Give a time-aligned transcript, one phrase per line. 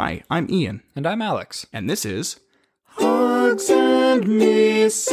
[0.00, 1.66] Hi, I'm Ian, And I'm Alex.
[1.72, 2.38] and this is
[2.84, 5.10] Hugs and Misses.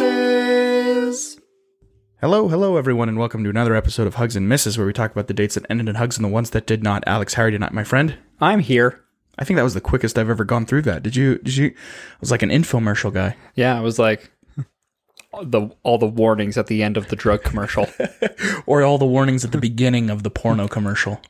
[2.21, 5.11] Hello, hello, everyone, and welcome to another episode of Hugs and Misses, where we talk
[5.11, 7.03] about the dates that ended in hugs and the ones that did not.
[7.07, 8.19] Alex Harry tonight, my friend.
[8.39, 9.01] I'm here.
[9.39, 11.01] I think that was the quickest I've ever gone through that.
[11.01, 11.39] Did you?
[11.39, 11.69] Did you?
[11.69, 13.37] I was like an infomercial guy.
[13.55, 14.29] Yeah, I was like
[15.41, 17.87] the all the warnings at the end of the drug commercial.
[18.67, 21.21] or all the warnings at the beginning of the porno commercial.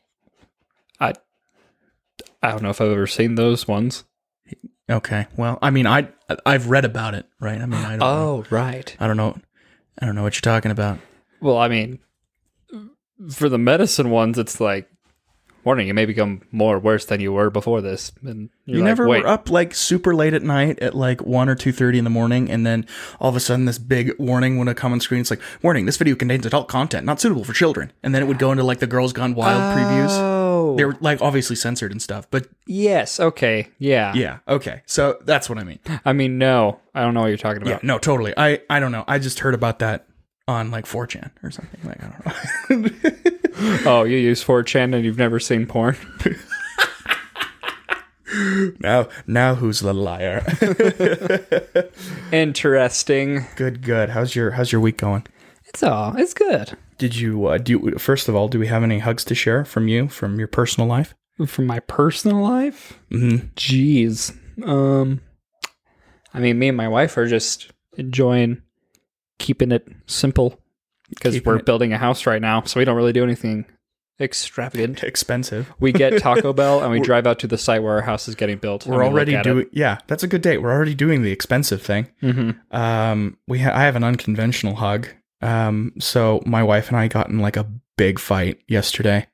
[0.99, 1.13] I
[2.45, 4.03] I don't know if I've ever seen those ones.
[4.89, 6.09] Okay, well, I mean, I
[6.45, 7.59] I've read about it, right?
[7.59, 7.99] I mean, I don't.
[7.99, 8.05] know.
[8.05, 8.95] Oh, right.
[8.99, 9.37] I don't know.
[9.99, 10.99] I don't know what you're talking about.
[11.41, 11.99] Well, I mean,
[13.31, 14.87] for the medicine ones, it's like
[15.63, 18.11] warning, you may become more worse than you were before this.
[18.21, 21.21] And you're You like, never wait, were up like super late at night at like
[21.21, 22.85] one or two thirty in the morning, and then
[23.19, 25.21] all of a sudden this big warning would come on screen.
[25.21, 27.91] It's like, warning: this video contains adult content, not suitable for children.
[28.03, 30.11] And then it would go into like the Girls Gone Wild previews.
[30.11, 33.19] Oh, Oh, They're like obviously censored and stuff, but yes.
[33.19, 33.67] Okay.
[33.79, 34.13] Yeah.
[34.13, 34.81] yeah, okay.
[34.85, 35.79] So that's what I mean.
[36.05, 37.83] I mean, no, I don't know what you're talking Yeah, about.
[37.83, 38.33] no, totally.
[38.37, 39.03] I I don't know.
[39.07, 40.07] I just heard about that
[40.47, 41.79] on like 4chan or something.
[41.83, 42.07] Like I
[42.69, 42.99] don't know.
[43.85, 45.95] Oh, you use 4chan and you've never seen porn?
[48.79, 50.43] now now who's the liar?
[52.31, 53.45] Interesting.
[53.55, 54.09] good, good.
[54.09, 55.25] How's your how's your week going?
[55.65, 56.15] It's all.
[56.17, 56.77] It's good.
[56.97, 58.47] Did you uh, do you, first of all?
[58.47, 61.13] Do we have any hugs to share from you from your personal life?
[61.47, 63.47] From my personal life, Mm-hmm.
[63.55, 64.37] Jeez.
[64.65, 65.21] Um
[66.33, 68.61] I mean me and my wife are just enjoying
[69.39, 70.59] keeping it simple
[71.09, 73.65] because we're it- building a house right now, so we don't really do anything
[74.19, 75.03] extravagant.
[75.03, 75.73] Expensive.
[75.79, 78.35] We get Taco Bell and we drive out to the site where our house is
[78.35, 78.85] getting built.
[78.87, 79.65] We're already doing.
[79.73, 80.59] Yeah, that's a good date.
[80.59, 82.07] We're already doing the expensive thing.
[82.21, 85.09] hmm Um, we ha- I have an unconventional hug.
[85.41, 89.27] Um, so my wife and I got in like a big fight yesterday,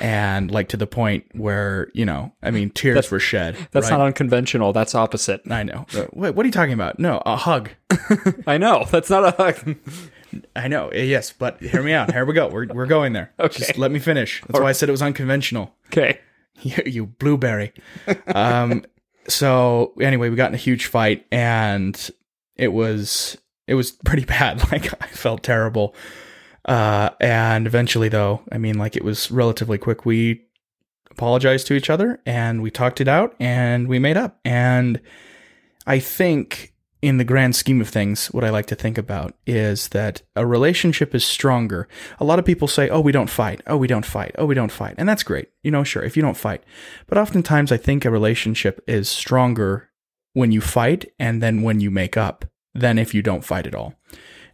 [0.00, 3.56] and like to the point where you know, I mean, tears That's- were shed.
[3.72, 3.98] That's right?
[3.98, 4.72] not unconventional.
[4.72, 5.40] That's opposite.
[5.50, 5.86] I know.
[5.94, 6.98] Uh, What, what are you talking about?
[6.98, 7.70] No, a hug.
[8.46, 8.86] I know.
[8.90, 9.76] That's not a hug.
[10.54, 10.88] I know.
[10.88, 12.12] eh, Yes, but hear me out.
[12.12, 12.48] Here we go.
[12.48, 13.32] We're we're going there.
[13.40, 13.58] Okay.
[13.58, 14.42] Just let me finish.
[14.46, 15.74] That's why I said it was unconventional.
[15.86, 16.20] okay.
[16.60, 17.72] you, you blueberry.
[18.34, 18.84] um,
[19.28, 22.10] so anyway, we got in a huge fight, and
[22.56, 24.70] it was it was pretty bad.
[24.72, 25.94] Like I felt terrible.
[26.64, 30.04] Uh, and eventually, though, I mean, like it was relatively quick.
[30.04, 30.44] We
[31.10, 34.40] apologized to each other, and we talked it out, and we made up.
[34.44, 35.00] And
[35.86, 36.72] I think.
[37.00, 40.44] In the grand scheme of things, what I like to think about is that a
[40.44, 41.86] relationship is stronger.
[42.18, 43.60] A lot of people say, oh, we don't fight.
[43.68, 44.34] Oh, we don't fight.
[44.36, 44.96] Oh, we don't fight.
[44.98, 45.48] And that's great.
[45.62, 46.64] You know, sure, if you don't fight.
[47.06, 49.90] But oftentimes I think a relationship is stronger
[50.32, 53.74] when you fight and then when you make up than if you don't fight at
[53.74, 53.94] all.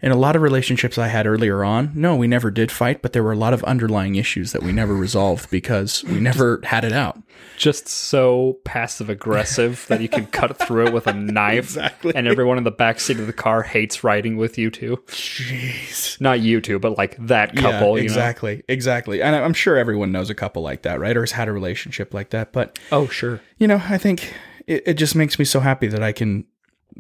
[0.03, 3.15] In a lot of relationships I had earlier on, no, we never did fight, but
[3.15, 6.85] there were a lot of underlying issues that we never resolved because we never had
[6.85, 7.19] it out.
[7.57, 11.65] Just so passive aggressive that you can cut through it with a knife.
[11.65, 12.13] Exactly.
[12.15, 14.99] And everyone in the back seat of the car hates riding with you two.
[15.07, 16.21] Jeez.
[16.21, 17.71] Not you two, but like that couple.
[17.71, 18.13] yeah, you know?
[18.13, 19.23] exactly, exactly.
[19.23, 21.17] And I'm sure everyone knows a couple like that, right?
[21.17, 22.53] Or has had a relationship like that.
[22.53, 23.41] But Oh, sure.
[23.57, 24.35] you know, I think
[24.67, 26.45] it, it just makes me so happy that I can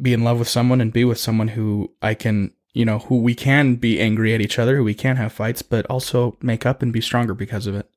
[0.01, 3.19] be in love with someone and be with someone who I can, you know, who
[3.19, 6.67] we can be angry at each other, who we can have fights, but also make
[6.67, 7.89] up and be stronger because of it.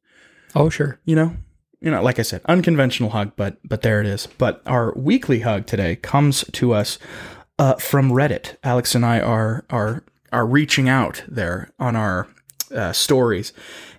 [0.55, 0.99] Oh, sure.
[1.05, 1.35] You know,
[1.81, 4.27] you know, like I said, unconventional hug, but but there it is.
[4.37, 6.97] But our weekly hug today comes to us
[7.59, 8.57] uh, from Reddit.
[8.63, 12.27] Alex and I are are are reaching out there on our
[12.71, 13.53] uh, stories,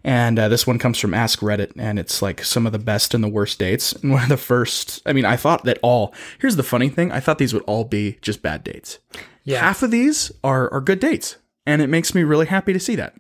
[0.04, 3.14] and uh, this one comes from Ask Reddit, and it's like some of the best
[3.14, 3.92] and the worst dates.
[3.92, 6.14] And one of the first, I mean, I thought that all.
[6.38, 8.98] Here's the funny thing: I thought these would all be just bad dates.
[9.44, 9.60] Yeah.
[9.60, 11.36] Half of these are are good dates,
[11.66, 13.14] and it makes me really happy to see that.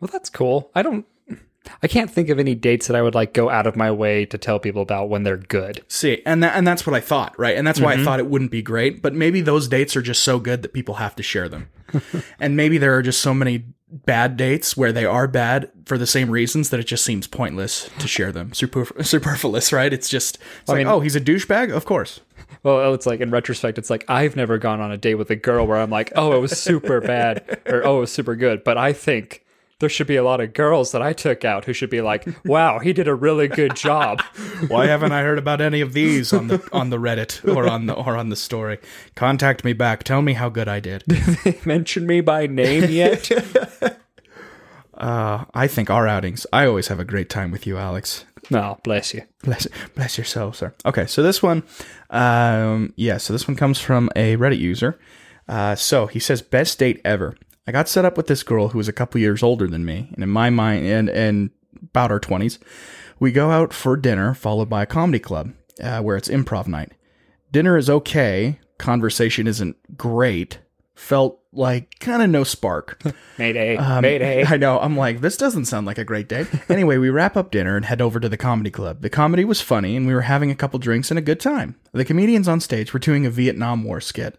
[0.00, 0.70] Well, that's cool.
[0.74, 1.06] I don't.
[1.82, 4.24] I can't think of any dates that I would like go out of my way
[4.26, 5.84] to tell people about when they're good.
[5.88, 7.56] See, and that, and that's what I thought, right?
[7.56, 8.04] And that's why I mm-hmm.
[8.04, 9.02] thought it wouldn't be great.
[9.02, 11.68] But maybe those dates are just so good that people have to share them,
[12.40, 16.06] and maybe there are just so many bad dates where they are bad for the
[16.06, 18.50] same reasons that it just seems pointless to share them.
[18.50, 19.92] Superf- superfluous, right?
[19.92, 22.20] It's just it's like, mean- oh, he's a douchebag, of course.
[22.62, 25.30] Well, oh, it's like in retrospect, it's like I've never gone on a date with
[25.30, 28.34] a girl where I'm like, oh, it was super bad or oh, it was super
[28.34, 28.64] good.
[28.64, 29.44] But I think
[29.78, 32.26] there should be a lot of girls that I took out who should be like,
[32.46, 34.22] wow, he did a really good job.
[34.68, 37.86] Why haven't I heard about any of these on the on the Reddit or on
[37.86, 38.78] the or on the story?
[39.14, 40.02] Contact me back.
[40.02, 41.04] Tell me how good I did.
[41.08, 43.30] Did they mention me by name yet?
[44.96, 46.46] Uh, I think our outings.
[46.54, 48.24] I always have a great time with you, Alex.
[48.48, 49.24] no, bless you.
[49.42, 50.72] Bless, bless your soul, sir.
[50.86, 51.64] Okay, so this one,
[52.08, 54.98] um, yeah, so this one comes from a Reddit user.
[55.48, 57.36] Uh, so he says, best date ever.
[57.66, 60.08] I got set up with this girl who was a couple years older than me,
[60.14, 61.50] and in my mind, and and
[61.82, 62.58] about our 20s.
[63.18, 65.52] We go out for dinner, followed by a comedy club
[65.82, 66.92] uh, where it's improv night.
[67.52, 68.58] Dinner is okay.
[68.78, 70.58] Conversation isn't great.
[70.94, 73.00] Felt like kind of no spark.
[73.38, 73.76] Mayday.
[73.76, 74.44] Um, Mayday.
[74.48, 74.78] I know.
[74.78, 76.46] I'm like, this doesn't sound like a great day.
[76.68, 79.00] anyway, we wrap up dinner and head over to the comedy club.
[79.00, 81.76] The comedy was funny, and we were having a couple drinks and a good time.
[81.92, 84.38] The comedians on stage were doing a Vietnam War skit.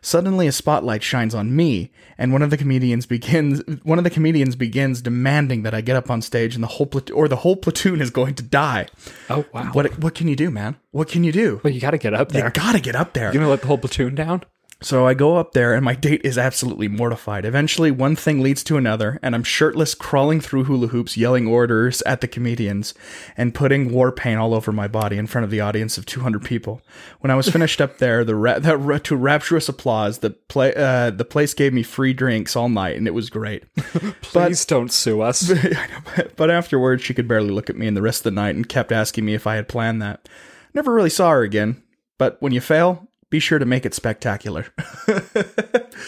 [0.00, 3.62] Suddenly, a spotlight shines on me, and one of the comedians begins.
[3.82, 6.86] One of the comedians begins demanding that I get up on stage, and the whole
[6.86, 8.86] plat- or the whole platoon is going to die.
[9.28, 9.70] Oh wow.
[9.72, 10.76] What what can you do, man?
[10.90, 11.60] What can you do?
[11.62, 12.46] Well, you got to get up there.
[12.46, 13.32] You gotta get up there.
[13.32, 14.44] You gonna let the whole platoon down?
[14.80, 17.44] So I go up there and my date is absolutely mortified.
[17.44, 22.00] Eventually, one thing leads to another, and I'm shirtless, crawling through hula hoops, yelling orders
[22.02, 22.94] at the comedians,
[23.36, 26.44] and putting war paint all over my body in front of the audience of 200
[26.44, 26.80] people.
[27.18, 30.72] When I was finished up there, the, ra- the ra- to rapturous applause, the play
[30.76, 33.64] uh, the place gave me free drinks all night, and it was great.
[34.22, 35.52] Please don't sue us.
[36.36, 38.68] but afterwards, she could barely look at me, and the rest of the night, and
[38.68, 40.28] kept asking me if I had planned that.
[40.72, 41.82] Never really saw her again.
[42.16, 44.66] But when you fail, be sure to make it spectacular.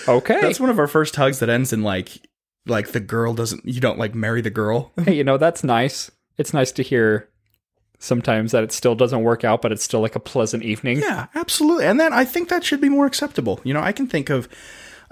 [0.08, 0.40] Okay.
[0.40, 2.26] That's one of our first hugs that ends in like
[2.66, 4.92] like the girl doesn't you don't like marry the girl.
[5.04, 6.10] hey, you know that's nice.
[6.38, 7.28] It's nice to hear
[7.98, 11.00] sometimes that it still doesn't work out, but it's still like a pleasant evening.
[11.00, 11.86] yeah, absolutely.
[11.86, 13.60] And then I think that should be more acceptable.
[13.64, 14.48] You know, I can think of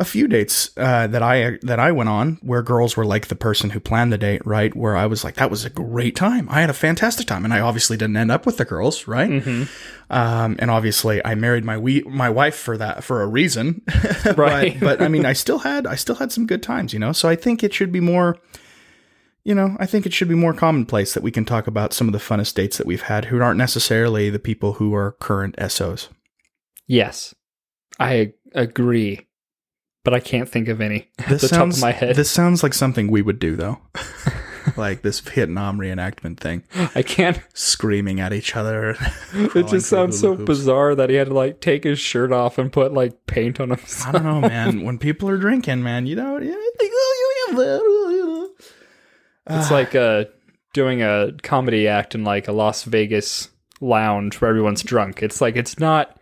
[0.01, 3.35] a few dates uh, that I that I went on where girls were like the
[3.35, 4.75] person who planned the date, right?
[4.77, 6.49] Where I was like, that was a great time.
[6.51, 9.29] I had a fantastic time, and I obviously didn't end up with the girls, right?
[9.29, 9.65] Mm-hmm.
[10.11, 13.83] Um, and obviously, I married my we my wife for that for a reason,
[14.37, 14.79] Right.
[14.79, 17.13] but, but I mean, I still had I still had some good times, you know.
[17.13, 18.39] So I think it should be more.
[19.45, 22.07] You know, I think it should be more commonplace that we can talk about some
[22.07, 25.55] of the funnest dates that we've had who aren't necessarily the people who are current
[25.71, 26.09] SOs.
[26.87, 27.35] Yes,
[27.99, 29.27] I agree,
[30.09, 32.17] but I can't think of any at This the sounds, top of my head.
[32.17, 33.79] This sounds like something we would do, though.
[34.79, 36.63] like this Vietnam reenactment thing,
[36.95, 37.39] I can't.
[37.53, 38.97] screaming at each other.
[39.35, 42.73] It just sounds so bizarre that he had to like take his shirt off and
[42.73, 44.09] put like paint on himself.
[44.09, 44.83] I don't know, man.
[44.83, 48.51] when people are drinking, man, you know, you think, you have that.
[49.51, 50.25] It's like uh,
[50.73, 53.51] doing a comedy act in like a Las Vegas
[53.83, 55.23] lounge where everyone's drunk.
[55.23, 56.18] It's like it's not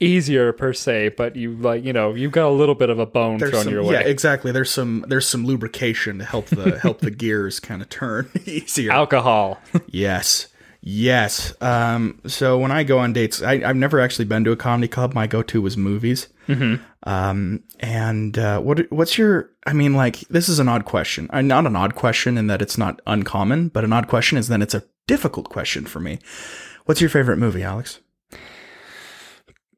[0.00, 3.06] easier per se, but you like you know you've got a little bit of a
[3.06, 3.94] bone There's thrown some, your way.
[3.94, 4.52] yeah, exactly.
[4.52, 8.92] There's some there's some lubrication to help the help the gears kind of turn easier.
[8.92, 9.60] Alcohol.
[9.86, 10.48] Yes.
[10.86, 11.54] Yes.
[11.62, 14.86] Um, so when I go on dates, I, I've never actually been to a comedy
[14.86, 15.14] club.
[15.14, 16.28] My go-to was movies.
[16.46, 16.82] Mm-hmm.
[17.04, 19.50] Um, and uh, what what's your?
[19.66, 21.30] I mean, like this is an odd question.
[21.32, 24.48] Uh, not an odd question in that it's not uncommon, but an odd question is
[24.48, 26.18] then it's a difficult question for me.
[26.84, 28.00] What's your favorite movie, Alex?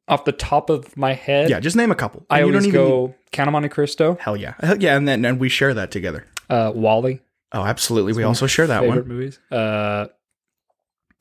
[0.09, 2.25] Off the top of my head, Yeah, just name a couple.
[2.31, 5.07] I you always don't even go Count of Monte Cristo, hell yeah, hell yeah, and
[5.09, 6.25] then and we share that together.
[6.49, 7.21] uh, WALL-E.
[7.53, 8.13] Oh, absolutely.
[8.13, 9.09] We also share that favorite one.
[9.09, 9.39] movies.
[9.51, 10.07] Uh,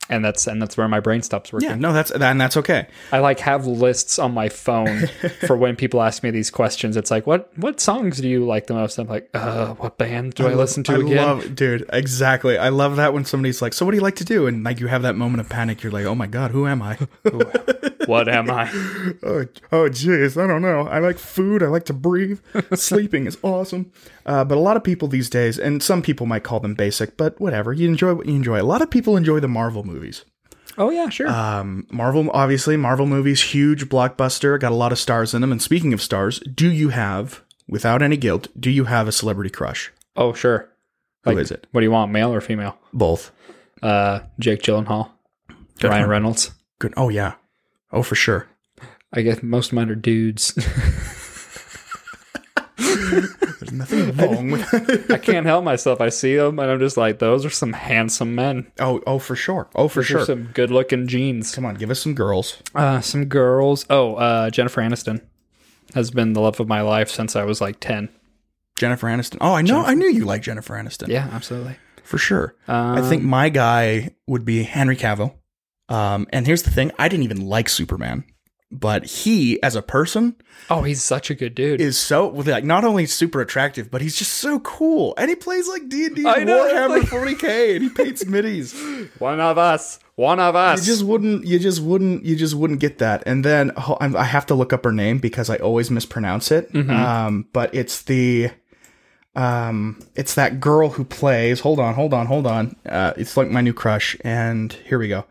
[0.08, 1.68] and that's and that's where my brain stops working.
[1.68, 2.86] Yeah, no, that's and that's okay.
[3.12, 5.06] I like have lists on my phone
[5.46, 6.96] for when people ask me these questions.
[6.96, 8.98] It's like, what what songs do you like the most?
[8.98, 11.16] I'm like, uh, what band do I, listen to I again?
[11.16, 12.58] Love, dude, exactly.
[12.58, 14.80] I love that when somebody's like, "So, what do you like to do?" And like
[14.80, 15.82] you have that moment of panic.
[15.82, 16.98] You're like, "Oh my god, who am I?"
[18.06, 18.70] what am I?
[19.22, 20.82] oh, oh, jeez, I don't know.
[20.82, 21.62] I like food.
[21.62, 22.40] I like to breathe.
[22.74, 23.92] Sleeping is awesome.
[24.26, 27.16] Uh, but a lot of people these days, and some people might call them basic,
[27.16, 27.72] but whatever.
[27.72, 28.60] You enjoy what you enjoy.
[28.60, 30.24] A lot of people enjoy the Marvel movies.
[30.76, 31.28] Oh yeah, sure.
[31.28, 35.52] Um, Marvel, obviously, Marvel movies, huge blockbuster, got a lot of stars in them.
[35.52, 39.48] And speaking of stars, do you have, without any guilt, do you have a celebrity
[39.50, 39.92] crush?
[40.16, 40.68] oh sure.
[41.24, 41.66] Who is it?
[41.72, 42.78] What do you want, male or female?
[42.92, 43.32] Both.
[43.82, 45.10] Uh, Jake Gyllenhaal,
[45.80, 46.10] Good Ryan one.
[46.10, 46.50] Reynolds.
[46.78, 46.94] Good.
[46.96, 47.34] Oh yeah.
[47.92, 48.46] Oh for sure.
[49.12, 50.52] I guess most of mine are dudes.
[52.78, 55.10] There's nothing wrong with.
[55.10, 56.00] I can't help myself.
[56.00, 58.70] I see them and I'm just like, those are some handsome men.
[58.78, 59.68] oh oh for sure.
[59.74, 60.24] Oh for Those sure.
[60.26, 61.54] some good looking jeans.
[61.54, 62.62] Come on, give us some girls.
[62.74, 63.86] Uh, some girls.
[63.88, 65.22] Oh, uh, Jennifer Aniston
[65.94, 68.08] has been the love of my life since I was like 10.
[68.76, 69.38] Jennifer Aniston.
[69.40, 69.80] Oh, I know.
[69.82, 71.08] I knew you liked Jennifer Aniston.
[71.08, 71.76] Yeah, absolutely.
[72.02, 72.54] for sure.
[72.68, 75.34] I Um, think my guy would be Henry Cavill.
[75.88, 78.24] Um, and here's the thing: I didn't even like Superman,
[78.72, 80.34] but he, as a person,
[80.68, 81.80] Oh, he's such a good dude.
[81.80, 85.14] is so like not only super attractive, but he's just so cool.
[85.16, 87.02] And he plays like D and D I know, Warhammer like-
[87.38, 88.74] 40k, and he paints middies.
[89.18, 90.00] One of us.
[90.16, 90.80] One of us.
[90.80, 91.46] You just wouldn't.
[91.46, 92.24] You just wouldn't.
[92.24, 93.22] You just wouldn't get that.
[93.26, 96.50] And then oh, I'm- I have to look up her name because I always mispronounce
[96.50, 96.74] it.
[96.74, 98.50] Um, but it's the,
[99.34, 101.60] um, it's that girl who plays.
[101.60, 102.74] Hold on, hold on, hold on.
[102.88, 104.16] Uh, it's like my new crush.
[104.22, 105.24] And here we go.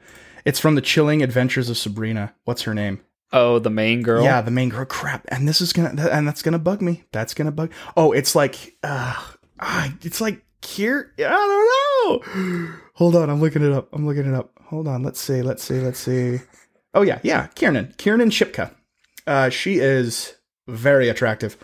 [0.45, 2.33] It's from the Chilling Adventures of Sabrina.
[2.45, 3.01] What's her name?
[3.33, 4.23] Oh, the main girl.
[4.23, 4.85] Yeah, the main girl.
[4.85, 5.25] Crap.
[5.29, 6.09] And this is gonna.
[6.09, 7.03] And that's gonna bug me.
[7.11, 7.71] That's gonna bug.
[7.95, 8.75] Oh, it's like.
[8.83, 9.15] Uh,
[9.59, 11.13] ah, it's like here.
[11.19, 12.73] I don't know.
[12.95, 13.89] Hold on, I'm looking it up.
[13.93, 14.51] I'm looking it up.
[14.65, 15.03] Hold on.
[15.03, 15.41] Let's see.
[15.41, 15.79] Let's see.
[15.79, 16.39] Let's see.
[16.93, 17.47] Oh yeah, yeah.
[17.55, 17.93] Kiernan.
[17.97, 18.71] Kiernan Shipka.
[19.27, 20.35] Uh, she is
[20.67, 21.57] very attractive,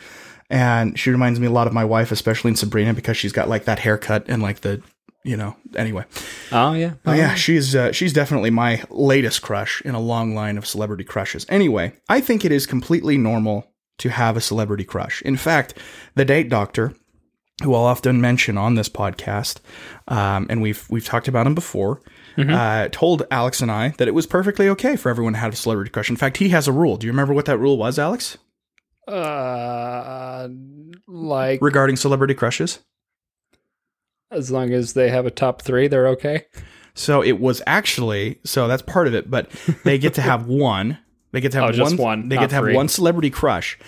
[0.50, 3.50] and she reminds me a lot of my wife, especially in Sabrina, because she's got
[3.50, 4.82] like that haircut and like the,
[5.24, 5.56] you know.
[5.76, 6.06] Anyway,
[6.52, 6.94] Oh yeah.
[7.06, 11.04] Oh yeah, she's uh, she's definitely my latest crush in a long line of celebrity
[11.04, 11.46] crushes.
[11.50, 13.68] Anyway, I think it is completely normal
[14.00, 15.22] to have a celebrity crush.
[15.22, 15.76] In fact,
[16.16, 16.94] the date doctor,
[17.64, 19.60] who I'll often mention on this podcast,
[20.08, 22.02] um, and we've we've talked about him before,
[22.38, 25.56] uh, told Alex and I that it was perfectly okay for everyone to have a
[25.56, 26.10] celebrity crush.
[26.10, 26.98] In fact, he has a rule.
[26.98, 28.38] Do you remember what that rule was, Alex,
[29.08, 30.48] Uh,
[31.08, 32.80] like regarding celebrity crushes?
[34.32, 36.46] As long as they have a top three, they're okay.
[36.94, 39.50] So it was actually so that's part of it, but
[39.84, 40.98] they get to have one.
[41.32, 42.76] They get to have Oh, just one, one, They get to have three.
[42.76, 43.80] one celebrity crush,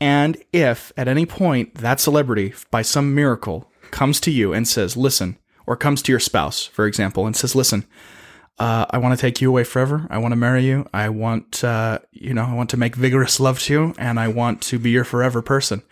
[0.00, 4.96] and if at any point that celebrity, by some miracle, comes to you and says,
[4.96, 7.84] "Listen," or comes to your spouse, for example, and says, "Listen,
[8.60, 10.06] uh, I want to take you away forever.
[10.10, 10.86] I want to marry you.
[10.94, 14.28] I want, uh, you know, I want to make vigorous love to you, and I
[14.28, 15.82] want to be your forever person."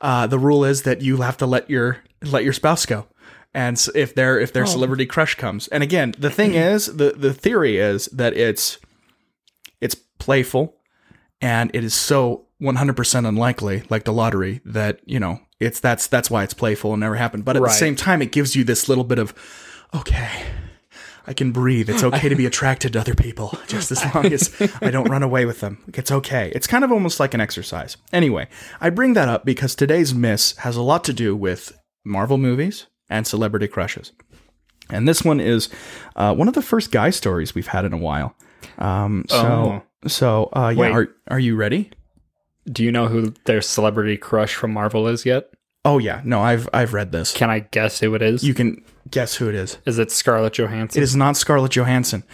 [0.00, 3.06] Uh, the rule is that you have to let your let your spouse go.
[3.54, 4.66] And if their if their oh.
[4.66, 6.74] celebrity crush comes, and again, the thing mm-hmm.
[6.74, 8.78] is, the the theory is that it's
[9.80, 10.76] it's playful,
[11.40, 16.30] and it is so 100% unlikely, like the lottery, that you know it's that's that's
[16.30, 17.44] why it's playful and never happened.
[17.44, 17.68] But at Right.
[17.70, 19.32] the same time, it gives you this little bit of
[19.94, 20.42] okay.
[21.26, 21.88] I can breathe.
[21.88, 25.22] It's okay to be attracted to other people, just as long as I don't run
[25.22, 25.82] away with them.
[25.94, 26.52] It's okay.
[26.54, 27.96] It's kind of almost like an exercise.
[28.12, 28.46] Anyway,
[28.78, 31.72] I bring that up because today's miss has a lot to do with
[32.04, 34.12] Marvel movies and celebrity crushes.
[34.90, 35.68] And this one is
[36.16, 38.36] uh, one of the first guy stories we've had in a while.
[38.78, 40.92] Um, so, so uh, yeah, Wait.
[40.92, 41.90] are, are you ready?
[42.70, 45.50] Do you know who their celebrity crush from Marvel is yet?
[45.86, 47.32] Oh yeah, no, I've I've read this.
[47.34, 48.42] Can I guess who it is?
[48.42, 49.76] You can guess who it is.
[49.84, 50.98] is it Scarlett Johansson?
[50.98, 52.24] It is not Scarlett Johansson.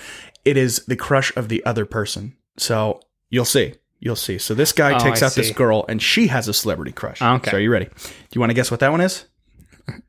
[0.44, 2.36] It is the crush of the other person.
[2.58, 3.74] So you'll see.
[3.98, 4.38] You'll see.
[4.38, 7.20] So this guy Oh, takes I out this girl, and she has a celebrity crush.
[7.20, 7.50] Okay.
[7.50, 7.86] So are you ready?
[7.86, 7.92] Do
[8.34, 9.24] you want to guess what that one is?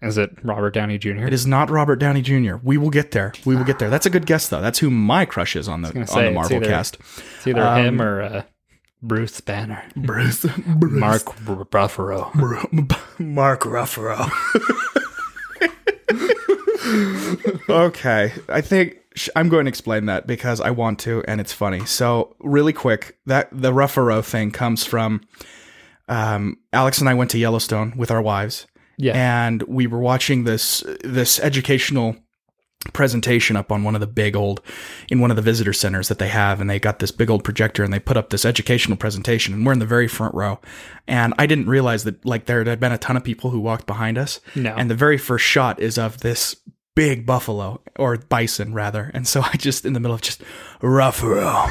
[0.02, 1.26] Is it Robert Downey Jr.?
[1.26, 2.56] It is not Robert Downey Jr.
[2.64, 3.34] We will get there.
[3.46, 3.90] We will get there.
[3.90, 4.62] That's a good guess, though.
[4.62, 6.98] That's who my crush is on the on say, the it's Marvel either- cast.
[7.38, 8.44] It's either him or uh,
[9.02, 9.84] Bruce Banner.
[9.96, 13.20] Bruce, Mark R- Ruffalo.
[13.20, 14.30] Mark Ruffalo.
[17.70, 21.54] okay, I think sh- I'm going to explain that because I want to, and it's
[21.54, 21.86] funny.
[21.86, 25.22] So, really quick, that the Ruffalo thing comes from
[26.08, 28.68] um, Alex and I went to Yellowstone with our wives,
[29.02, 29.14] Yeah.
[29.48, 32.16] and we were watching this this educational
[32.94, 34.60] presentation up on one of the big old
[35.10, 37.44] in one of the visitor centers that they have and they got this big old
[37.44, 40.60] projector and they put up this educational presentation and we're in the very front row
[41.08, 43.86] and i didn't realize that like there had been a ton of people who walked
[43.86, 44.74] behind us No.
[44.76, 46.56] and the very first shot is of this
[46.96, 50.42] big buffalo or bison rather and so i just in the middle of just
[50.82, 51.70] ruffalo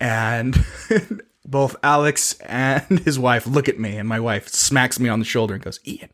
[0.00, 0.62] and
[1.46, 5.24] both alex and his wife look at me and my wife smacks me on the
[5.24, 6.10] shoulder and goes ian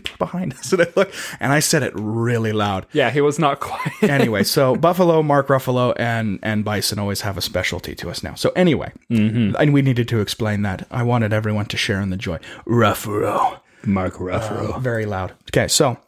[0.00, 3.20] people are behind us and i look and i said it really loud yeah, he
[3.20, 4.02] was not quiet.
[4.02, 8.34] anyway, so Buffalo, Mark Ruffalo, and and Bison always have a specialty to us now.
[8.34, 10.86] So anyway, and we needed to explain that.
[10.90, 12.38] I wanted everyone to share in the joy.
[12.66, 14.80] Ruffalo, Mark Ruffalo.
[14.80, 15.32] very loud.
[15.50, 15.98] Okay, so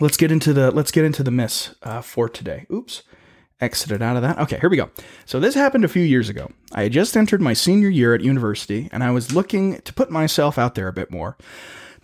[0.00, 2.66] let's get into the let's get into the miss uh, for today.
[2.72, 3.02] Oops.
[3.60, 4.38] Exited out of that.
[4.38, 4.88] Okay, here we go.
[5.26, 6.48] So, this happened a few years ago.
[6.72, 10.12] I had just entered my senior year at university, and I was looking to put
[10.12, 11.36] myself out there a bit more.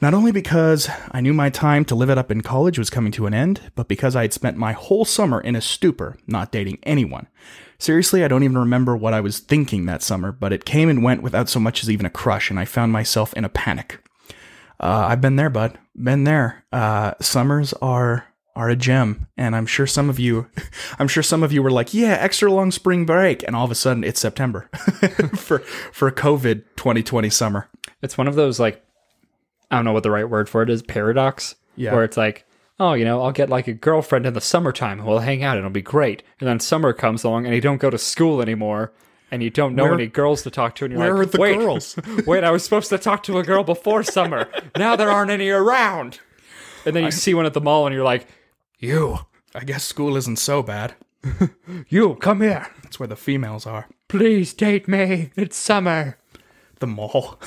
[0.05, 3.11] Not only because I knew my time to live it up in college was coming
[3.13, 6.53] to an end, but because I had spent my whole summer in a stupor, not
[6.53, 7.27] dating anyone.
[7.79, 11.03] Seriously, I don't even remember what I was thinking that summer, but it came and
[11.03, 13.99] went without so much as even a crush, and I found myself in a panic.
[14.79, 15.79] Uh, I've been there, bud.
[15.97, 16.67] Been there.
[16.71, 20.51] Uh, summers are are a gem, and I'm sure some of you,
[20.99, 23.71] I'm sure some of you were like, "Yeah, extra long spring break," and all of
[23.71, 24.69] a sudden it's September
[25.35, 27.71] for for COVID 2020 summer.
[28.03, 28.85] It's one of those like
[29.75, 31.55] I don't know what the right word for it is, paradox.
[31.77, 31.93] Yeah.
[31.93, 32.47] Where it's like,
[32.79, 35.57] oh, you know, I'll get like a girlfriend in the summertime and we'll hang out
[35.57, 36.23] and it'll be great.
[36.41, 38.93] And then summer comes along and you don't go to school anymore
[39.31, 41.31] and you don't know Where- any girls to talk to and you're where like, are
[41.31, 44.49] the wait, girls?" wait, I was supposed to talk to a girl before summer.
[44.77, 46.21] Now there aren't any around.
[46.87, 48.27] And then you see one at the mall and you're like,
[48.79, 49.19] you,
[49.55, 50.95] I guess school isn't so bad.
[51.89, 52.69] you, come here.
[52.83, 53.89] That's where the females are.
[54.09, 55.31] Please date me.
[55.37, 56.19] It's summer.
[56.85, 57.41] The mall.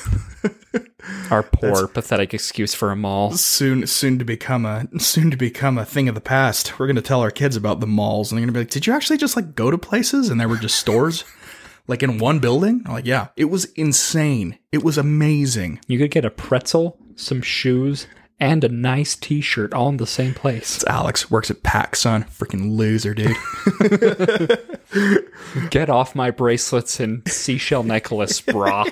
[1.30, 3.34] Our poor, pathetic excuse for a mall.
[3.34, 6.80] soon soon to become a soon to become a thing of the past.
[6.80, 8.94] We're gonna tell our kids about the malls, and they're gonna be like, "Did you
[8.94, 11.24] actually just like go to places and there were just stores,
[11.88, 14.58] like in one building?" I'm like, yeah, it was insane.
[14.72, 15.82] It was amazing.
[15.88, 18.08] You could get a pretzel, some shoes,
[18.40, 20.84] and a nice T-shirt all in the same place.
[20.88, 22.28] Alex works at PacSun.
[22.30, 23.38] Freaking loser, dude.
[25.70, 28.86] Get off my bracelets and seashell necklace, bra.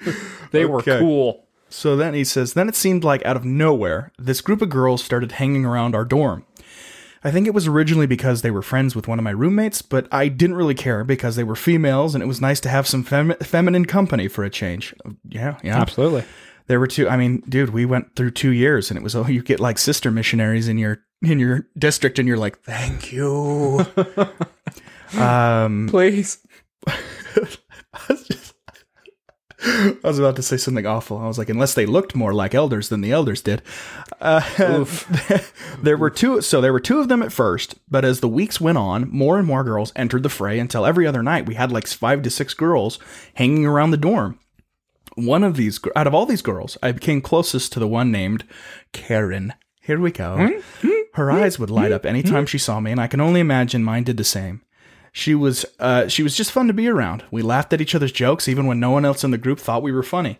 [0.50, 1.46] they were cool.
[1.70, 5.04] So then he says, then it seemed like out of nowhere, this group of girls
[5.04, 6.44] started hanging around our dorm.
[7.24, 10.06] I think it was originally because they were friends with one of my roommates, but
[10.12, 13.02] I didn't really care because they were females and it was nice to have some
[13.02, 14.94] fem- feminine company for a change.
[15.28, 15.78] Yeah, yeah.
[15.78, 16.24] Absolutely.
[16.68, 17.08] There were two.
[17.08, 19.78] I mean, dude, we went through two years, and it was oh, you get like
[19.78, 23.86] sister missionaries in your in your district, and you're like, thank you.
[25.18, 26.46] um, Please.
[26.86, 26.96] I
[28.10, 28.54] was
[30.04, 31.18] about to say something awful.
[31.18, 33.62] I was like, unless they looked more like elders than the elders did.
[34.20, 34.40] Uh,
[35.82, 36.40] there were two.
[36.42, 39.38] So there were two of them at first, but as the weeks went on, more
[39.38, 42.30] and more girls entered the fray until every other night we had like five to
[42.30, 42.98] six girls
[43.34, 44.38] hanging around the dorm.
[45.16, 48.44] One of these, out of all these girls, I became closest to the one named
[48.92, 49.54] Karen.
[49.80, 50.36] Here we go.
[50.36, 50.86] Hmm?
[50.86, 51.02] Hmm?
[51.14, 51.36] Her hmm?
[51.38, 54.18] eyes would light up anytime she saw me, and I can only imagine mine did
[54.18, 54.62] the same.
[55.12, 57.24] She was uh, she was just fun to be around.
[57.30, 59.82] We laughed at each other's jokes even when no one else in the group thought
[59.82, 60.38] we were funny.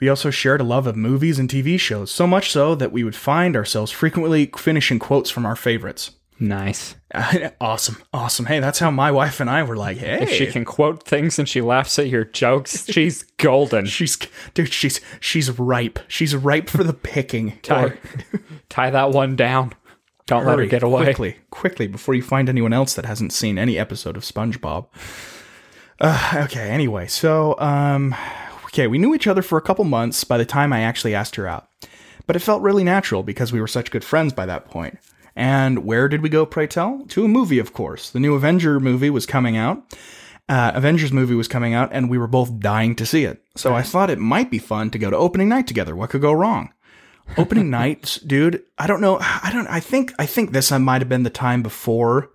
[0.00, 3.04] We also shared a love of movies and TV shows, so much so that we
[3.04, 6.12] would find ourselves frequently finishing quotes from our favorites.
[6.42, 6.96] Nice.
[7.60, 8.46] awesome, awesome.
[8.46, 11.38] Hey, that's how my wife and I were like, hey, If she can quote things
[11.38, 13.84] and she laughs at your jokes, she's golden.
[13.84, 14.16] she's
[14.54, 15.98] dude, she's she's ripe.
[16.08, 17.58] She's ripe for the picking.
[17.62, 17.98] Tie,
[18.70, 19.74] tie that one down.
[20.30, 21.02] Don't let her get away.
[21.04, 24.86] quickly, quickly before you find anyone else that hasn't seen any episode of SpongeBob.
[26.00, 28.14] Uh, okay, anyway, so um,
[28.66, 31.36] okay, we knew each other for a couple months by the time I actually asked
[31.36, 31.68] her out,
[32.26, 34.98] but it felt really natural because we were such good friends by that point.
[35.36, 37.04] And where did we go, pray tell?
[37.08, 38.10] To a movie, of course.
[38.10, 39.82] The new Avenger movie was coming out.
[40.48, 43.42] Uh, Avengers movie was coming out, and we were both dying to see it.
[43.56, 45.94] So I thought it might be fun to go to opening night together.
[45.94, 46.72] What could go wrong?
[47.36, 48.62] Opening nights, dude.
[48.78, 49.18] I don't know.
[49.20, 49.66] I don't.
[49.66, 50.12] I think.
[50.18, 52.30] I think this might have been the time before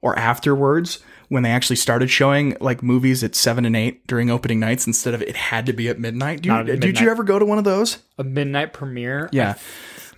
[0.00, 4.60] or afterwards when they actually started showing like movies at seven and eight during opening
[4.60, 6.42] nights instead of it had to be at midnight.
[6.42, 7.98] Do you, at Did you ever go to one of those?
[8.18, 9.28] A midnight premiere?
[9.32, 9.54] Yeah,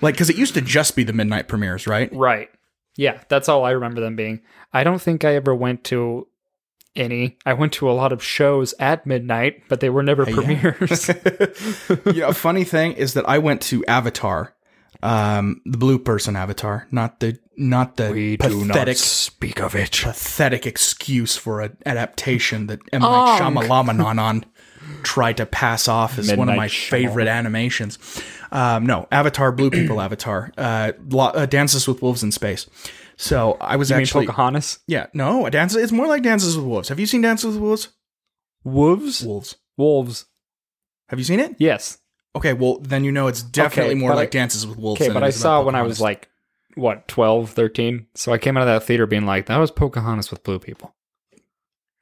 [0.01, 2.13] like because it used to just be the midnight premieres, right?
[2.13, 2.51] Right.
[2.97, 4.41] Yeah, that's all I remember them being.
[4.73, 6.27] I don't think I ever went to
[6.97, 7.39] any.
[7.47, 11.09] I went to a lot of shows at midnight, but they were never premieres.
[12.07, 14.55] you know, a funny thing is that I went to Avatar,
[15.03, 20.01] um, the blue person Avatar, not the not the pathetic speak of it.
[20.03, 23.03] pathetic excuse for an adaptation that M.
[23.03, 24.45] Night Shyamalan
[25.03, 26.91] tried to pass off as one of my Shyamalan.
[26.91, 27.99] favorite animations.
[28.51, 32.67] Um, no, Avatar, Blue People Avatar, uh, uh, Dances with Wolves in Space.
[33.21, 34.79] So I was mean actually, Pocahontas?
[34.87, 35.75] yeah, no, a dance.
[35.75, 36.89] It's more like Dances with Wolves.
[36.89, 37.89] Have you seen Dances with Wolves?
[38.65, 39.23] Wolves?
[39.25, 39.57] Wolves.
[39.77, 40.27] Wolves.
[41.09, 41.57] Have you seen it?
[41.59, 41.99] Yes.
[42.37, 45.01] Okay, well then you know it's definitely Okay, more like I- Dances with Wolves.
[45.01, 46.29] Okay, but I saw when I was like,
[46.75, 48.07] what, 12, 13?
[48.15, 50.95] So I came out of that theater being like, that was Pocahontas with blue people.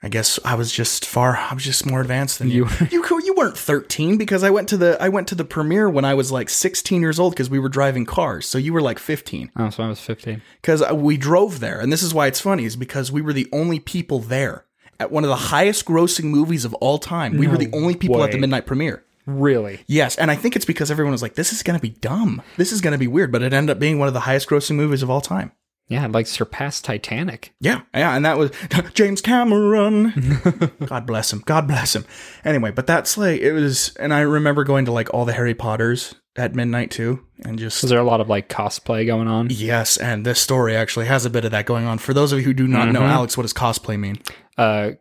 [0.03, 1.37] I guess I was just far.
[1.37, 2.67] I was just more advanced than you.
[2.91, 5.89] You- You you weren't thirteen because I went to the I went to the premiere
[5.91, 8.47] when I was like sixteen years old because we were driving cars.
[8.47, 9.51] So you were like fifteen.
[9.57, 10.43] Oh, so I was 15.
[10.61, 13.33] because uh, we drove there, and this is why it's funny is because we were
[13.33, 14.65] the only people there
[15.01, 17.37] at one of the highest grossing movies of all time.
[17.37, 19.03] We were the only people at the midnight premiere.
[19.27, 19.81] Really?
[19.89, 22.43] Yes, and I think it's because everyone was like, "This is going to be dumb.
[22.57, 24.49] This is going to be weird," but it ended up being one of the highest
[24.49, 25.53] grossing movies of all time.
[25.89, 27.55] Yeah, like surpassed Titanic.
[27.61, 28.51] Yeah, yeah, and that was
[28.95, 30.41] James Cameron.
[30.87, 31.43] God bless him.
[31.47, 32.05] God bless him.
[32.45, 35.55] Anyway, but that's like it was, and I remember going to like all the Harry
[35.55, 39.49] Potters at midnight too, and just Was there a lot of like cosplay going on?
[39.51, 41.99] yes, and this story actually has a bit of that going on.
[41.99, 43.09] For those of you who do not know, Mhm.
[43.11, 44.19] Alex, what does cosplay mean?
[44.59, 44.93] Uh,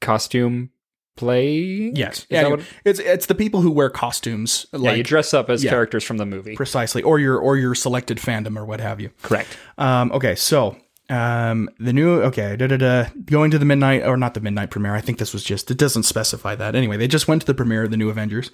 [0.00, 0.70] costume
[1.16, 1.90] play?
[1.94, 5.64] Yes, yeah, it's it's the people who wear costumes, yeah, like you dress up as
[5.64, 5.70] yeah.
[5.70, 6.54] characters from the movie.
[6.54, 9.10] precisely, or your or your selected fandom or what have you.
[9.22, 9.56] Correct.
[9.78, 10.76] Um, okay, so
[11.08, 14.70] um, the new okay, da da da, going to the midnight or not the midnight
[14.70, 14.94] premiere.
[14.94, 16.74] I think this was just it doesn't specify that.
[16.74, 18.50] Anyway, they just went to the premiere of the new Avengers.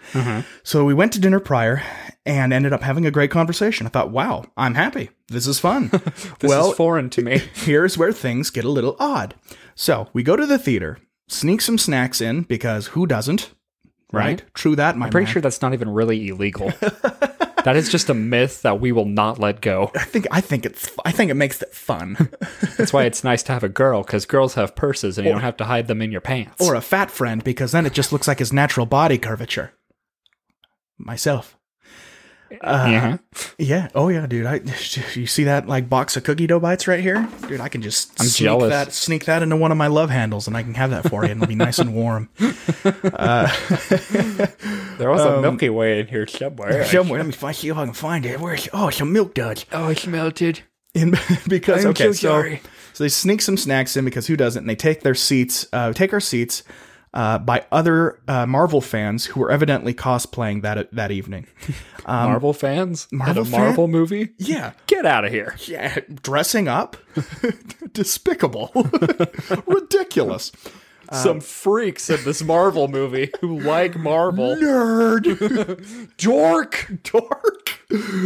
[0.62, 1.82] So we went to dinner prior
[2.26, 3.86] and ended up having a great conversation.
[3.86, 5.10] I thought, wow, I'm happy.
[5.28, 5.90] This is fun.
[6.38, 7.38] This well, is foreign to me.
[7.54, 9.34] here's where things get a little odd.
[9.74, 10.98] So we go to the theater,
[11.32, 13.52] sneak some snacks in because who doesn't?
[14.12, 14.24] Right?
[14.26, 14.42] Right.
[14.54, 15.32] True that, my Pretty man.
[15.32, 16.70] sure that's not even really illegal.
[16.80, 19.90] that is just a myth that we will not let go.
[19.94, 22.16] I think I think it's I think it makes it fun.
[22.76, 25.40] That's why it's nice to have a girl because girls have purses and you don't
[25.40, 26.60] have to hide them in your pants.
[26.60, 29.72] or a fat friend because then it just looks like his natural body curvature.
[30.98, 31.56] Myself.
[32.60, 33.16] Uh, yeah.
[33.58, 33.88] Yeah.
[33.94, 34.46] Oh yeah, dude.
[34.46, 34.54] I
[35.14, 37.60] you see that like box of cookie dough bites right here, dude?
[37.60, 38.70] I can just I'm sneak jealous.
[38.70, 41.24] that sneak that into one of my love handles, and I can have that for
[41.24, 42.28] you, and it'll be nice and warm.
[42.84, 43.48] Uh,
[44.98, 46.84] There was a Milky Way in here somewhere.
[46.84, 48.40] Somewhere, let me find, see if I can find it.
[48.40, 49.66] Where's oh, some milk duds.
[49.72, 50.60] Oh, it's melted.
[50.94, 51.14] In,
[51.48, 52.62] because I'm okay, so so sorry.
[52.92, 54.62] so they sneak some snacks in because who doesn't?
[54.62, 56.62] And they take their seats, uh, take our seats.
[57.14, 61.46] Uh, by other uh, Marvel fans who were evidently cosplaying that that evening.
[62.06, 64.30] Marvel fans Marvel at a Marvel movie.
[64.38, 65.54] Yeah, Get out of here.
[65.66, 66.96] yeah, dressing up,
[67.92, 68.70] despicable,
[69.66, 70.52] ridiculous.
[71.12, 74.56] Some freaks in this Marvel movie who like Marvel.
[74.56, 76.90] Nerd, Dork.
[77.02, 77.80] dork.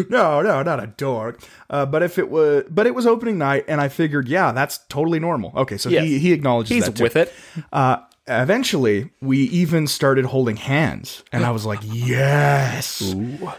[0.08, 1.40] No, no, not a dork.
[1.68, 4.78] Uh, but if it was, but it was opening night, and I figured, yeah, that's
[4.88, 5.52] totally normal.
[5.56, 6.04] Okay, so Yes.
[6.04, 7.02] he he acknowledges He's that too.
[7.02, 7.32] with it.
[7.72, 7.96] Uh,
[8.28, 13.14] eventually, we even started holding hands, and I was like, yes.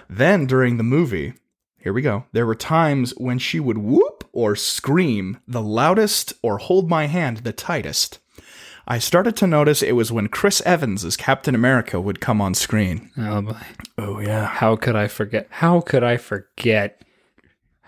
[0.09, 1.33] Then during the movie,
[1.77, 2.25] here we go.
[2.31, 7.37] There were times when she would whoop or scream the loudest or hold my hand
[7.37, 8.19] the tightest.
[8.89, 12.53] I started to notice it was when Chris Evans as Captain America would come on
[12.53, 13.11] screen.
[13.17, 13.57] Oh boy.
[13.97, 15.47] Oh yeah, How could I forget?
[15.49, 17.01] How could I forget?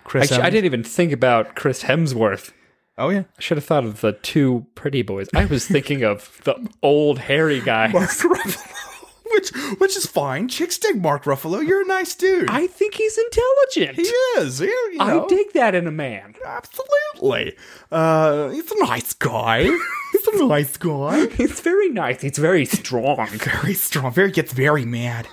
[0.04, 0.32] Chris.
[0.32, 2.52] Actually, I didn't even think about Chris Hemsworth.
[3.00, 5.30] Oh yeah, I should have thought of the two pretty boys.
[5.34, 7.88] I was thinking of the old hairy guy.
[7.94, 10.50] Mark Ruffalo, which which is fine.
[10.50, 11.66] Chicks dig Mark Ruffalo.
[11.66, 12.50] You're a nice dude.
[12.50, 13.96] I think he's intelligent.
[13.96, 14.60] he is.
[14.60, 15.24] You, you know.
[15.24, 16.36] I dig that in a man.
[16.46, 17.56] Absolutely.
[17.90, 19.64] Uh, he's a nice guy.
[20.12, 21.28] he's a nice guy.
[21.30, 22.22] He's very nice.
[22.22, 23.28] He's very strong.
[23.30, 24.12] Very strong.
[24.12, 25.28] Very gets very mad.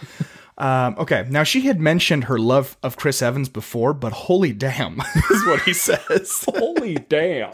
[0.58, 5.00] Um, okay, now she had mentioned her love of Chris Evans before, but holy damn,
[5.30, 6.44] is what he says.
[6.48, 7.52] Holy damn.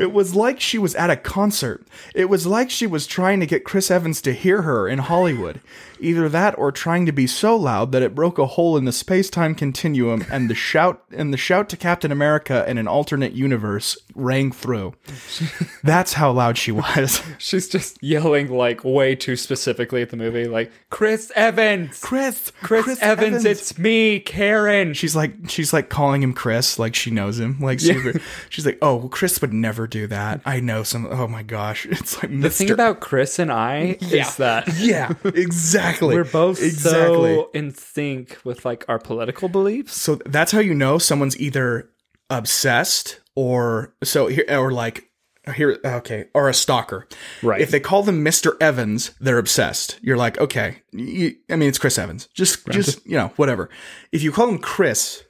[0.00, 1.84] It was like she was at a concert.
[2.14, 5.60] It was like she was trying to get Chris Evans to hear her in Hollywood.
[6.00, 8.92] Either that or trying to be so loud that it broke a hole in the
[8.92, 13.96] space-time continuum and the shout and the shout to Captain America in an alternate universe
[14.14, 14.94] rang through.
[15.84, 17.22] That's how loud she was.
[17.38, 22.98] She's just yelling like way too specifically at the movie, like Chris Evans, Chris, Chris,
[23.00, 24.94] Evans, it's me, Karen.
[24.94, 27.58] she's like she's like calling him Chris, like she knows him.
[27.60, 30.40] Like super, she's like, oh, Chris would never do that.
[30.44, 31.06] I know some.
[31.06, 35.84] Oh my gosh, it's like the thing about Chris and I is that yeah, exactly.
[36.00, 37.34] We're both exactly.
[37.34, 39.94] so in sync with like our political beliefs.
[39.94, 41.90] so that's how you know someone's either
[42.30, 45.10] obsessed or so here or like
[45.54, 47.06] here okay or a stalker.
[47.42, 47.60] Right.
[47.60, 49.98] if they call them mr evans they're obsessed.
[50.02, 52.28] You're like okay you, i mean it's chris evans.
[52.34, 53.68] Just just you know whatever.
[54.12, 55.24] If you call him chris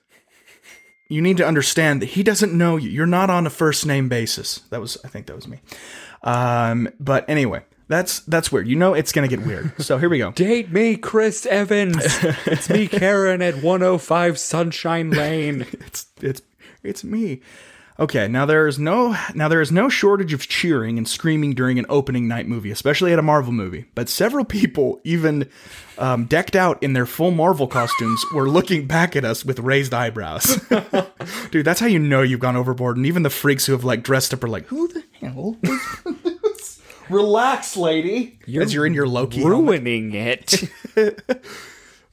[1.08, 2.88] you need to understand that he doesn't know you.
[2.88, 4.60] You're not on a first name basis.
[4.70, 5.60] That was i think that was me.
[6.22, 10.18] Um but anyway that's that's weird you know it's gonna get weird so here we
[10.18, 11.96] go Date me, Chris Evans.
[12.46, 15.62] it's me, Karen, at 105 Sunshine Lane.
[15.72, 16.42] it's it's
[16.82, 17.40] it's me.
[17.96, 21.78] Okay, now there is no now there is no shortage of cheering and screaming during
[21.78, 23.84] an opening night movie, especially at a Marvel movie.
[23.94, 25.48] But several people, even
[25.96, 29.94] um, decked out in their full Marvel costumes, were looking back at us with raised
[29.94, 30.60] eyebrows.
[31.52, 32.96] Dude, that's how you know you've gone overboard.
[32.96, 35.80] And even the freaks who have like dressed up are like, "Who the hell?" is
[36.42, 38.38] this?" Relax, lady.
[38.60, 39.58] As you're in your Loki helmet.
[39.58, 40.70] Ruining it.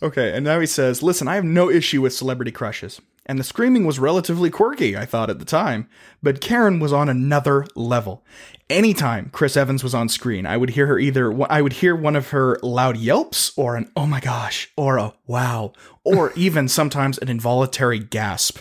[0.03, 3.01] Okay, and now he says, Listen, I have no issue with celebrity crushes.
[3.27, 5.87] And the screaming was relatively quirky, I thought at the time,
[6.23, 8.25] but Karen was on another level.
[8.67, 12.15] Anytime Chris Evans was on screen, I would hear her either, I would hear one
[12.15, 15.71] of her loud yelps, or an oh my gosh, or a wow,
[16.03, 18.57] or even sometimes an involuntary gasp.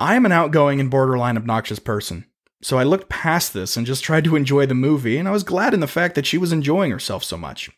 [0.00, 2.24] I am an outgoing and borderline obnoxious person.
[2.62, 5.42] So I looked past this and just tried to enjoy the movie, and I was
[5.42, 7.70] glad in the fact that she was enjoying herself so much.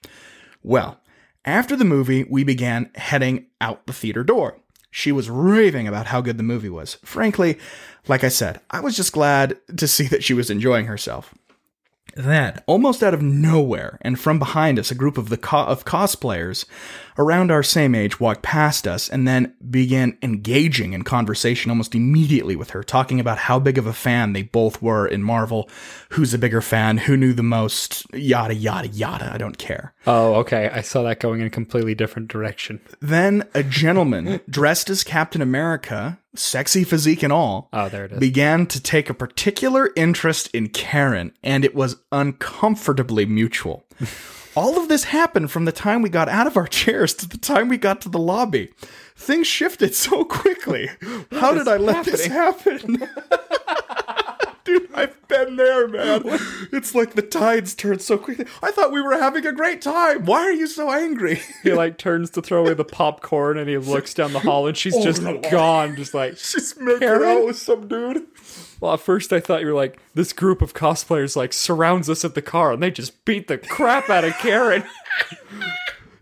[0.62, 1.00] Well,
[1.44, 4.58] after the movie, we began heading out the theater door.
[4.90, 6.94] She was raving about how good the movie was.
[7.04, 7.58] Frankly,
[8.06, 11.34] like I said, I was just glad to see that she was enjoying herself.
[12.16, 15.84] Then, almost out of nowhere, and from behind us, a group of the co- of
[15.84, 16.64] cosplayers
[17.18, 22.56] around our same age walked past us and then began engaging in conversation almost immediately
[22.56, 25.68] with her, talking about how big of a fan they both were in Marvel,
[26.10, 29.30] who's a bigger fan, who knew the most, yada yada yada.
[29.32, 29.94] I don't care.
[30.06, 30.68] oh, okay.
[30.72, 32.80] I saw that going in a completely different direction.
[33.00, 38.18] Then a gentleman dressed as Captain America, sexy physique and all, Oh, there it is.
[38.18, 43.84] began to take a particular interest in Karen, and it was uncomfortably mutual.
[44.56, 47.38] All of this happened from the time we got out of our chairs to the
[47.38, 48.72] time we got to the lobby.
[49.16, 50.90] Things shifted so quickly.
[51.32, 53.02] How did I let this happen?
[54.74, 56.22] Dude, I've been there, man.
[56.72, 58.46] It's like the tides turn so quickly.
[58.62, 60.24] I thought we were having a great time.
[60.24, 61.40] Why are you so angry?
[61.62, 64.76] he like turns to throw away the popcorn and he looks down the hall and
[64.76, 65.38] she's oh, just no.
[65.50, 67.38] gone, just like she's making Karen?
[67.38, 68.26] out with some dude.
[68.80, 72.24] Well, at first I thought you were like, this group of cosplayers like surrounds us
[72.24, 74.84] at the car and they just beat the crap out of Karen.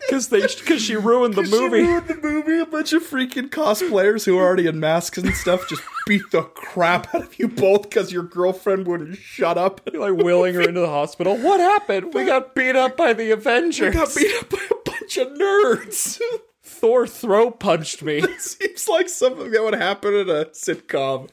[0.06, 1.82] Because they because she ruined the She movie.
[1.82, 2.58] ruined the movie.
[2.60, 6.42] A bunch of freaking cosplayers who are already in masks and stuff just beat the
[6.42, 9.80] crap out of you both because your girlfriend wouldn't shut up.
[9.92, 11.36] like wheeling her into the hospital.
[11.36, 12.14] What happened?
[12.14, 13.94] We got beat up by the Avengers.
[13.94, 16.20] We got beat up by a bunch of nerds.
[16.82, 18.22] Thor throw punched me.
[18.38, 21.30] Seems like something that would happen in a sitcom.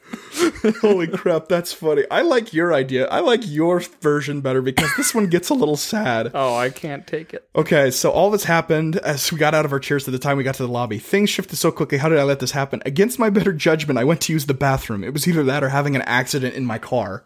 [0.80, 2.04] Holy crap, that's funny.
[2.08, 3.08] I like your idea.
[3.08, 6.30] I like your version better because this one gets a little sad.
[6.34, 7.48] Oh, I can't take it.
[7.56, 10.36] Okay, so all this happened as we got out of our chairs to the time
[10.36, 11.00] we got to the lobby.
[11.00, 11.98] Things shifted so quickly.
[11.98, 12.80] How did I let this happen?
[12.86, 15.02] Against my better judgment, I went to use the bathroom.
[15.02, 17.24] It was either that or having an accident in my car.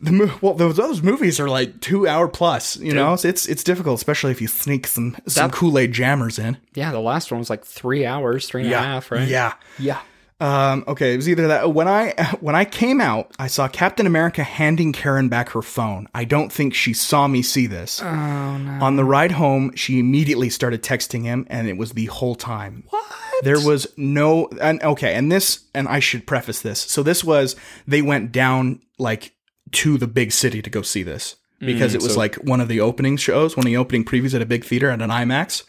[0.00, 2.76] The mo- well, those those movies are like two hour plus.
[2.78, 6.38] You know, So it's it's difficult, especially if you sneak some some Kool Aid jammers
[6.38, 6.56] in.
[6.74, 9.28] Yeah, the last one was like three hours, three and a half, right?
[9.28, 9.54] Yeah.
[9.78, 10.00] Yeah.
[10.42, 14.06] Um, okay, it was either that when I when I came out, I saw Captain
[14.06, 16.08] America handing Karen back her phone.
[16.14, 18.02] I don't think she saw me see this.
[18.02, 18.78] Oh no.
[18.84, 22.84] On the ride home, she immediately started texting him, and it was the whole time.
[22.90, 23.04] What?
[23.44, 26.80] There was no and okay, and this and I should preface this.
[26.80, 29.32] So this was they went down like
[29.72, 32.66] to the big city to go see this because it was so- like one of
[32.68, 35.62] the opening shows, one of the opening previews at a big theater at an IMAX,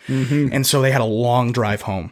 [0.52, 2.12] and so they had a long drive home,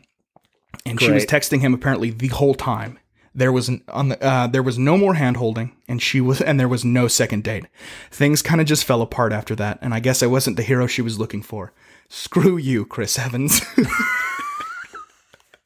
[0.86, 2.98] and she was texting him apparently the whole time.
[3.34, 6.60] There was on the uh, there was no more hand holding, and she was and
[6.60, 7.66] there was no second date.
[8.10, 10.86] Things kind of just fell apart after that, and I guess I wasn't the hero
[10.86, 11.72] she was looking for.
[12.10, 13.62] Screw you, Chris Evans.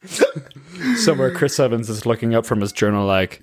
[0.97, 3.41] Somewhere Chris Evans is looking up from his journal like,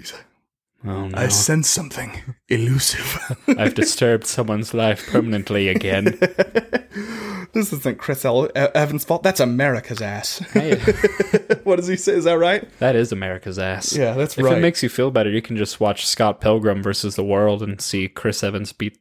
[0.85, 3.37] oh no, I sense something elusive.
[3.59, 6.05] I've disturbed someone's life permanently again.
[7.53, 9.23] this isn't Chris El- Evans' fault.
[9.23, 10.38] That's America's ass.
[10.53, 10.77] Hey,
[11.64, 12.12] what does he say?
[12.12, 12.68] Is that right?
[12.79, 13.95] that is America's ass.
[13.97, 14.53] Yeah, that's If right.
[14.53, 17.62] If it makes you feel better, you can just watch Scott Pilgrim versus the World
[17.62, 18.99] and see Chris Evans beat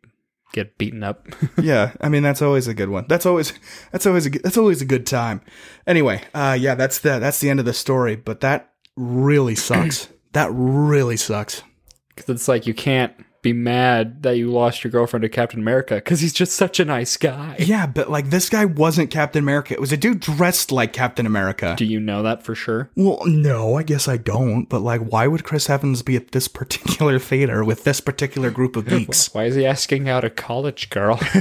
[0.54, 1.28] get beaten up.
[1.62, 3.06] yeah, I mean that's always a good one.
[3.08, 3.54] That's always
[3.92, 5.42] that's always a good, that's always a good time.
[5.88, 8.16] Anyway, uh, yeah, that's the that's the end of the story.
[8.16, 10.10] But that really sucks.
[10.34, 11.64] that really sucks.
[12.16, 15.96] 'Cause it's like you can't be mad that you lost your girlfriend to Captain America
[15.96, 17.56] because he's just such a nice guy.
[17.58, 19.74] Yeah, but like this guy wasn't Captain America.
[19.74, 21.74] It was a dude dressed like Captain America.
[21.76, 22.92] Do you know that for sure?
[22.96, 24.66] Well, no, I guess I don't.
[24.70, 28.76] But like, why would Chris Evans be at this particular theater with this particular group
[28.76, 29.34] of geeks?
[29.34, 31.18] Why is he asking out a college girl?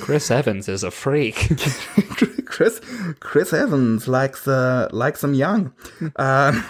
[0.00, 1.50] Chris Evans is a freak.
[2.46, 2.80] Chris
[3.20, 5.72] Chris Evans likes uh likes them young.
[6.16, 6.62] Uh,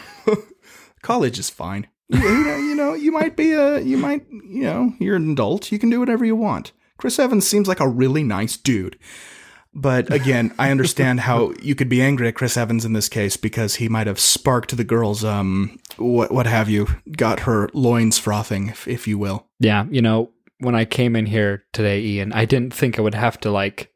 [1.02, 1.86] college is fine.
[2.08, 5.70] you, know, you know, you might be a you might you know you're an adult.
[5.70, 6.72] You can do whatever you want.
[6.96, 8.98] Chris Evans seems like a really nice dude.
[9.72, 13.36] But again, I understand how you could be angry at Chris Evans in this case
[13.36, 18.18] because he might have sparked the girl's um what what have you, got her loins
[18.18, 19.46] frothing, if, if you will.
[19.60, 23.14] yeah, you know, when I came in here today, Ian, I didn't think I would
[23.14, 23.89] have to like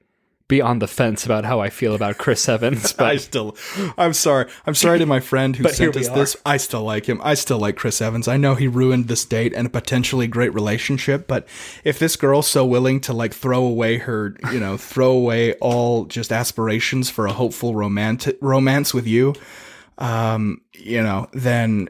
[0.55, 3.57] be on the fence about how I feel about Chris Evans, But I still,
[3.99, 4.47] I'm sorry.
[4.67, 6.37] I'm sorry to my friend who sent us this.
[6.47, 7.21] I still like him.
[7.25, 8.29] I still like Chris Evans.
[8.29, 11.47] I know he ruined this date and a potentially great relationship, but
[11.83, 16.05] if this girl's so willing to like throw away her, you know, throw away all
[16.05, 19.35] just aspirations for a hopeful romantic romance with you,
[19.99, 21.89] um, you know, then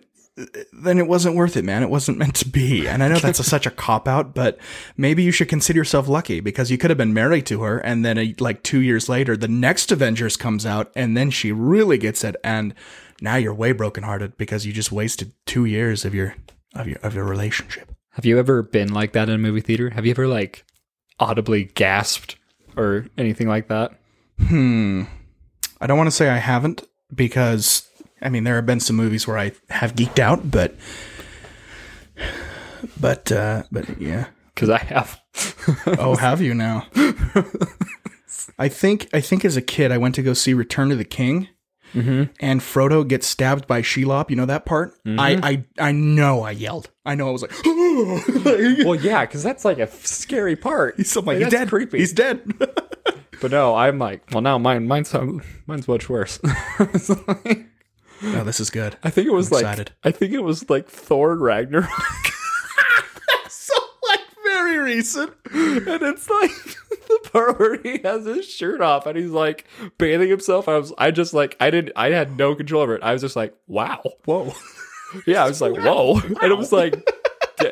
[0.72, 1.82] then it wasn't worth it, man.
[1.82, 2.88] It wasn't meant to be.
[2.88, 4.58] And I know that's a, such a cop out, but
[4.96, 8.04] maybe you should consider yourself lucky because you could have been married to her, and
[8.04, 11.98] then a, like two years later, the next Avengers comes out, and then she really
[11.98, 12.74] gets it, and
[13.20, 16.34] now you're way brokenhearted because you just wasted two years of your
[16.74, 17.94] of your of your relationship.
[18.10, 19.90] have you ever been like that in a movie theater?
[19.90, 20.64] Have you ever like
[21.20, 22.36] audibly gasped
[22.76, 23.92] or anything like that?
[24.38, 25.04] Hmm.
[25.80, 26.82] I don't want to say I haven't
[27.14, 27.88] because
[28.22, 30.74] I mean there have been some movies where I have geeked out, but
[33.00, 34.26] but uh but yeah.
[34.54, 35.20] Because I have.
[35.98, 36.86] Oh, have you now?
[38.58, 41.04] I think I think as a kid I went to go see Return of the
[41.04, 41.48] King,
[41.92, 42.30] Mhm.
[42.38, 44.30] and Frodo gets stabbed by Shelob.
[44.30, 44.94] You know that part?
[45.06, 46.90] I, I I know I yelled.
[47.04, 47.50] I know I was like,
[48.84, 50.94] well, yeah, because that's like a scary part.
[50.98, 51.68] he's, I'm like, Like, he's dead.
[51.68, 51.98] creepy.
[51.98, 52.42] He's dead.
[53.40, 55.12] But no, I'm like, well, now mine, mine's
[55.66, 56.38] mine's much worse.
[56.44, 57.66] Like-
[58.24, 58.96] oh, this is good.
[59.02, 59.92] I think it was I'm like, excited.
[60.02, 61.88] I think it was like Thor Ragnarok,
[63.48, 63.74] So
[64.08, 65.32] like very recent.
[65.52, 66.50] and it's like
[67.08, 69.66] the part where he has his shirt off and he's like
[69.98, 70.68] bathing himself.
[70.68, 73.02] I was, I just like, I didn't, I had no control over it.
[73.02, 74.52] I was just like, wow, Whoa.
[75.26, 75.44] yeah.
[75.44, 76.94] I was like, whoa, and it was like,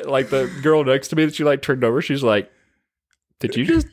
[0.05, 2.01] like the girl next to me that she like turned over.
[2.01, 2.51] She's like,
[3.39, 3.87] did you just?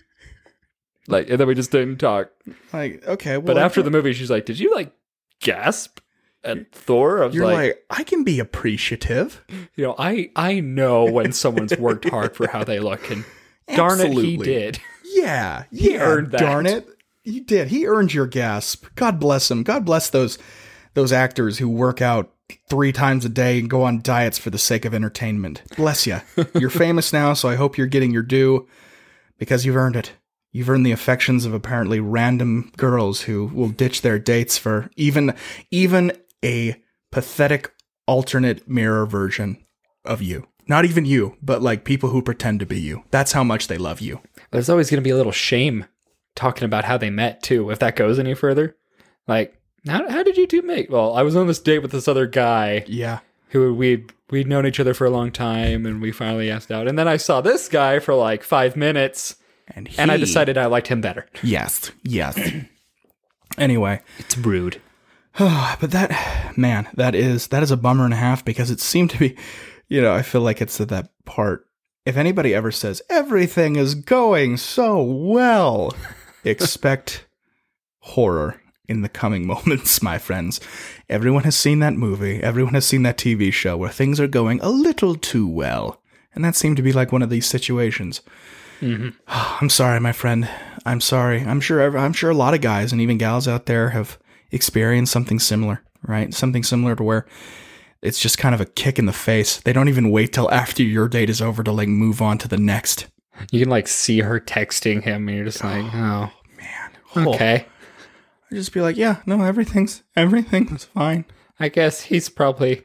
[1.08, 2.30] Like, and then we just didn't talk.
[2.72, 4.92] Like okay, well, But after the movie, she's like, "Did you like
[5.40, 5.98] gasp
[6.44, 9.44] at Thor?" I was you're like, like, I can be appreciative.
[9.76, 13.24] you know, I I know when someone's worked hard for how they look, and
[13.74, 14.80] darn it, he did.
[15.04, 16.00] Yeah, yeah.
[16.02, 16.40] earned that.
[16.40, 16.88] Darn it,
[17.22, 17.68] he did.
[17.68, 18.86] He earned your gasp.
[18.94, 19.62] God bless him.
[19.62, 20.38] God bless those
[20.94, 22.32] those actors who work out
[22.68, 25.62] three times a day and go on diets for the sake of entertainment.
[25.76, 26.20] Bless you.
[26.54, 28.66] You're famous now, so I hope you're getting your due
[29.38, 30.12] because you've earned it.
[30.52, 35.34] You've earned the affections of apparently random girls who will ditch their dates for even
[35.70, 36.12] even
[36.44, 37.72] a pathetic
[38.06, 39.64] alternate mirror version
[40.04, 40.46] of you.
[40.68, 43.04] Not even you, but like people who pretend to be you.
[43.10, 44.20] That's how much they love you.
[44.50, 45.86] There's always going to be a little shame
[46.36, 48.76] talking about how they met too, if that goes any further.
[49.26, 49.54] Like,
[49.86, 50.90] how, how did you two meet?
[50.90, 53.20] Well, I was on this date with this other guy Yeah.
[53.48, 56.86] who we'd we'd known each other for a long time, and we finally asked out.
[56.86, 59.34] And then I saw this guy for like five minutes,
[59.74, 61.26] And he, and I decided I liked him better.
[61.42, 62.38] yes, yes.
[63.58, 64.80] anyway, It's rude.
[65.38, 69.10] but that man, that is that is a bummer and a half because it seemed
[69.10, 69.36] to be,
[69.88, 71.66] you know, I feel like it's at that part.
[72.04, 75.94] If anybody ever says everything is going so well,
[76.44, 77.26] expect
[78.00, 80.60] horror in the coming moments, my friends.
[81.08, 82.42] Everyone has seen that movie.
[82.42, 86.02] Everyone has seen that TV show where things are going a little too well,
[86.34, 88.20] and that seemed to be like one of these situations.
[88.80, 89.10] Mm-hmm.
[89.28, 90.48] I'm sorry, my friend.
[90.84, 91.42] I'm sorry.
[91.42, 91.96] I'm sure.
[91.96, 94.18] I'm sure a lot of guys and even gals out there have
[94.52, 96.32] experienced something similar, right?
[96.34, 97.26] Something similar to where
[98.02, 99.58] it's just kind of a kick in the face.
[99.58, 102.48] They don't even wait till after your date is over to like move on to
[102.48, 103.06] the next.
[103.50, 106.30] You can like see her texting him, and you're just like, oh,
[107.16, 107.66] Oh, okay.
[108.50, 111.24] I just be like, yeah, no, everything's everything's fine.
[111.58, 112.84] I guess he's probably,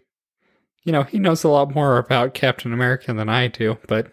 [0.84, 4.12] you know, he knows a lot more about Captain America than I do, but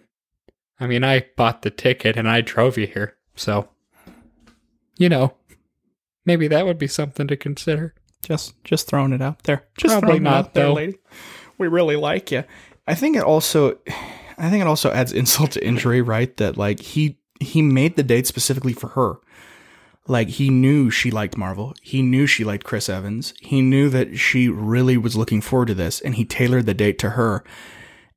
[0.78, 3.16] I mean, I bought the ticket and I drove you here.
[3.36, 3.68] So,
[4.98, 5.34] you know,
[6.24, 7.94] maybe that would be something to consider.
[8.24, 9.66] Just just throwing it out there.
[9.76, 10.72] Just Probably throwing it not, out there, though.
[10.74, 10.98] lady.
[11.58, 12.44] We really like you.
[12.86, 13.78] I think it also
[14.38, 16.36] I think it also adds insult to injury, right?
[16.36, 19.14] That like he he made the date specifically for her.
[20.08, 21.74] Like he knew she liked Marvel.
[21.80, 23.34] He knew she liked Chris Evans.
[23.40, 26.98] He knew that she really was looking forward to this and he tailored the date
[27.00, 27.44] to her.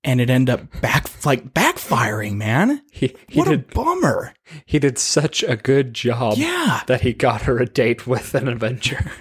[0.05, 2.81] And it ended up back like backfiring, man.
[2.91, 4.33] He, he What a did bummer.
[4.65, 6.83] he did such a good job Yeah.
[6.87, 9.11] that he got her a date with an Avenger.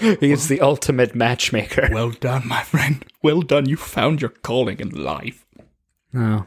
[0.00, 1.88] He's the ultimate matchmaker.
[1.92, 3.04] Well done, my friend.
[3.22, 3.68] Well done.
[3.68, 5.46] You found your calling in life.
[6.14, 6.46] Oh.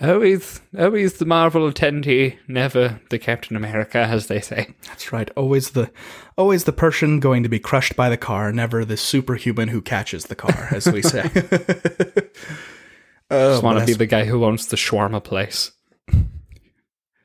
[0.00, 4.74] Always, always the Marvel attendee, never the Captain America, as they say.
[4.86, 5.30] That's right.
[5.36, 5.90] Always the
[6.36, 10.24] always the person going to be crushed by the car, never the superhuman who catches
[10.24, 11.30] the car, as we say.
[13.30, 15.70] oh, Just want to be the guy who owns the shawarma place.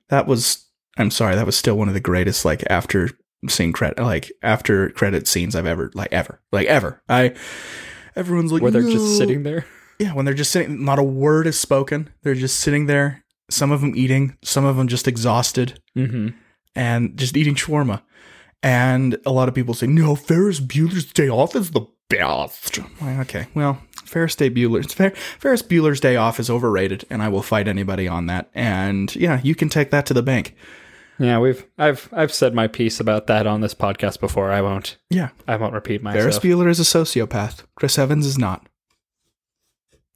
[0.09, 0.65] that was
[0.97, 3.09] I'm sorry, that was still one of the greatest like after
[3.47, 6.39] scene credit like after credit scenes I've ever like ever.
[6.51, 7.01] Like ever.
[7.09, 7.35] I
[8.15, 9.65] everyone's like Where they're "No." just sitting there.
[9.99, 12.09] Yeah, when they're just sitting not a word is spoken.
[12.23, 15.81] They're just sitting there, some of them eating, some of them just exhausted.
[15.97, 16.29] Mm-hmm.
[16.75, 18.01] and just eating shawarma.
[18.63, 22.79] And a lot of people say, no, Ferris Bueller's Day Off is the best.
[23.01, 27.29] Like, okay, well, Ferris Day Bueller's Fer- Ferris Bueller's Day Off is overrated, and I
[27.29, 28.49] will fight anybody on that.
[28.53, 30.55] And yeah, you can take that to the bank.
[31.19, 34.51] Yeah, we've I've I've said my piece about that on this podcast before.
[34.51, 36.21] I won't Yeah, I won't repeat myself.
[36.21, 36.39] Ferris.
[36.39, 37.63] Bueller is a sociopath.
[37.75, 38.68] Chris Evans is not.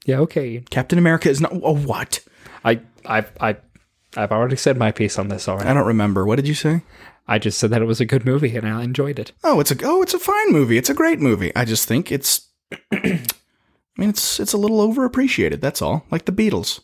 [0.06, 0.64] Yeah, okay.
[0.70, 1.52] Captain America is not.
[1.64, 2.20] Oh, what?
[2.64, 3.56] I I I
[4.16, 5.70] I've already said my piece on this already.
[5.70, 6.26] I don't remember.
[6.26, 6.84] What did you say?
[7.28, 9.32] I just said that it was a good movie and I enjoyed it.
[9.44, 10.78] Oh, it's a oh, it's a fine movie.
[10.78, 11.56] It's a great movie.
[11.56, 12.50] I just think it's.
[12.92, 13.26] I
[13.98, 15.62] mean, it's it's a little overappreciated.
[15.62, 16.06] That's all.
[16.12, 16.82] Like the Beatles.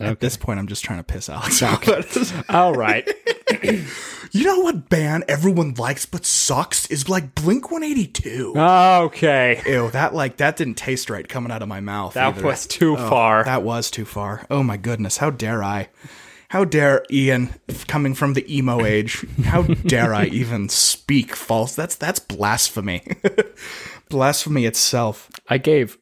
[0.00, 2.50] Uh, At this point, I'm just trying to piss Alex off.
[2.50, 3.08] All right.
[4.34, 8.54] You know what band everyone likes but sucks is like Blink 182.
[8.56, 9.62] okay.
[9.66, 12.14] Ew, that like that didn't taste right coming out of my mouth.
[12.14, 12.44] That either.
[12.46, 13.44] was too Oh, far.
[13.44, 14.44] That was too far.
[14.50, 15.88] Oh my goodness, how dare I?
[16.48, 17.54] How dare Ian,
[17.88, 21.74] coming from the emo age, how dare I even speak false?
[21.74, 23.02] That's that's blasphemy.
[24.08, 25.30] blasphemy itself.
[25.48, 25.98] I gave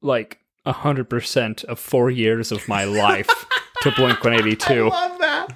[0.00, 3.28] like a hundred percent of four years of my life
[3.82, 4.88] to Blink One Eighty Two.
[4.92, 5.48] I Love that.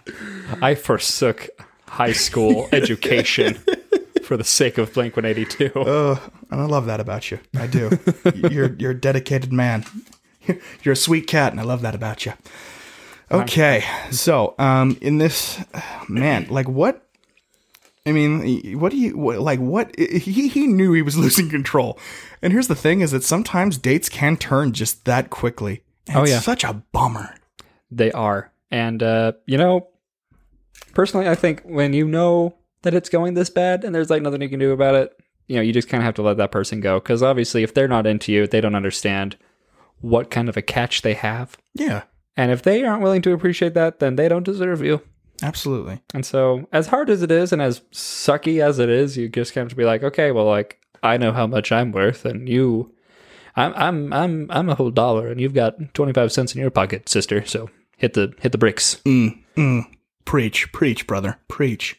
[0.63, 1.49] I forsook
[1.97, 3.59] high school education
[4.23, 5.71] for the sake of Blink One Eighty Two.
[5.75, 7.41] Oh, and I love that about you.
[7.59, 7.91] I do.
[8.51, 9.85] you're you're a dedicated man.
[10.85, 12.33] You're a sweet cat, and I love that about you.
[13.33, 13.83] Okay,
[14.13, 15.59] so um, in this,
[16.09, 17.05] man, like what?
[18.07, 19.59] I mean, what do you what, like?
[19.59, 21.99] What he he knew he was losing control,
[22.43, 25.83] and here's the thing: is that sometimes dates can turn just that quickly.
[26.07, 26.39] And Oh, yeah.
[26.39, 27.35] such a bummer.
[27.91, 29.89] They are, and uh, you know,
[30.95, 34.43] personally, I think when you know that it's going this bad and there's like nothing
[34.43, 36.51] you can do about it, you know, you just kind of have to let that
[36.51, 39.37] person go because obviously, if they're not into you, they don't understand
[40.01, 41.57] what kind of a catch they have.
[41.75, 42.03] Yeah,
[42.37, 45.01] And if they aren't willing to appreciate that, then they don't deserve you.
[45.43, 46.01] Absolutely.
[46.15, 49.55] And so, as hard as it is and as sucky as it is, you just
[49.55, 52.93] have to be like, okay, well, like I know how much I'm worth, and you,
[53.55, 56.71] I'm, I'm, I'm, I'm a whole dollar, and you've got twenty five cents in your
[56.71, 57.45] pocket, sister.
[57.45, 59.01] So hit the hit the bricks.
[59.05, 59.85] Mm, mm.
[60.27, 61.99] Preach, preach, brother, preach.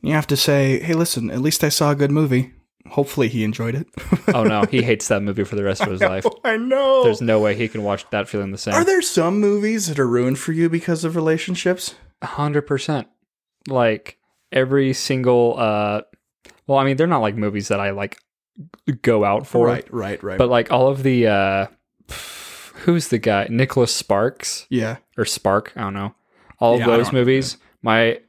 [0.00, 2.52] You have to say, hey, listen, at least I saw a good movie.
[2.88, 3.88] Hopefully he enjoyed it.
[4.34, 6.26] oh no, he hates that movie for the rest of his life.
[6.44, 7.02] I know.
[7.02, 8.74] There's no way he can watch that feeling the same.
[8.74, 11.94] Are there some movies that are ruined for you because of relationships?
[12.22, 13.08] hundred percent.
[13.68, 14.18] Like
[14.52, 16.02] every single uh
[16.66, 18.18] well, I mean they're not like movies that I like
[19.02, 19.66] go out for.
[19.66, 20.38] Right, right, right.
[20.38, 21.66] But like all of the uh
[22.84, 23.46] who's the guy?
[23.50, 24.98] Nicholas Sparks yeah.
[25.16, 26.14] or Spark, I don't know.
[26.58, 28.20] All Yeah, those movies, my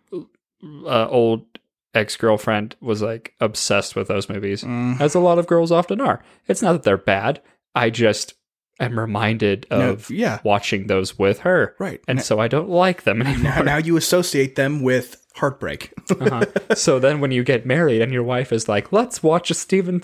[0.86, 1.45] uh, old
[1.93, 4.63] ex-girlfriend was like obsessed with those movies.
[4.63, 4.99] Mm.
[4.99, 6.23] As a lot of girls often are.
[6.47, 7.41] It's not that they're bad.
[7.73, 8.34] I just
[8.80, 10.39] am reminded No, of yeah.
[10.43, 11.76] watching those with her.
[11.80, 12.01] Right.
[12.07, 13.53] And so I don't like them anymore.
[13.57, 15.91] Now, now you associate them with heartbreak.
[16.09, 16.45] Uh-huh.
[16.75, 20.01] so then when you get married and your wife is like, let's watch a Stephen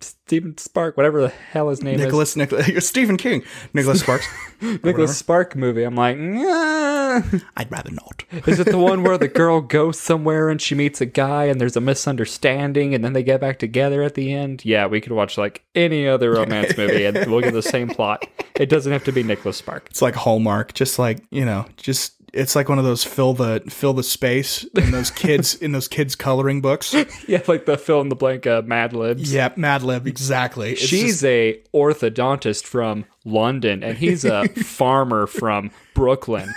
[0.00, 2.02] Steven Spark, whatever the hell his name is.
[2.02, 4.26] Nicholas, Nicholas, Stephen King, Nicholas Sparks.
[4.60, 7.22] Nicholas Spark movie, I'm like, nah.
[7.56, 8.24] I'd rather not.
[8.46, 11.60] is it the one where the girl goes somewhere and she meets a guy and
[11.60, 14.64] there's a misunderstanding and then they get back together at the end?
[14.64, 18.26] Yeah, we could watch like any other romance movie and we'll get the same plot.
[18.56, 19.86] It doesn't have to be Nicholas Spark.
[19.90, 23.62] It's like Hallmark, just like you know, just it's like one of those fill the
[23.68, 26.94] fill the space in those kids in those kids coloring books.
[27.28, 29.32] Yeah, like the fill in the blank uh, Mad Libs.
[29.32, 30.72] Yeah, Mad Lib, exactly.
[30.72, 36.52] It's She's just- a orthodontist from London, and he's a farmer from Brooklyn.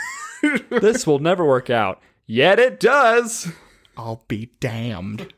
[0.70, 2.02] this will never work out.
[2.26, 3.48] Yet it does.
[3.96, 5.34] I'll be damned.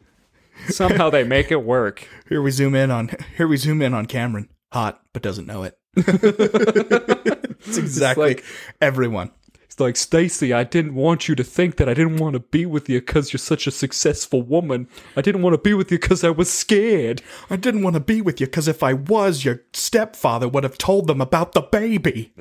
[0.68, 2.08] Somehow they make it work.
[2.28, 4.50] Here we zoom in on here we zoom in on Cameron.
[4.74, 5.78] Hot, but doesn't know it.
[5.96, 8.44] it's exactly like-
[8.82, 9.32] everyone.
[9.80, 12.90] Like, Stacy, I didn't want you to think that I didn't want to be with
[12.90, 14.88] you because you're such a successful woman.
[15.16, 17.22] I didn't want to be with you because I was scared.
[17.50, 20.78] I didn't want to be with you because if I was, your stepfather would have
[20.78, 22.34] told them about the baby,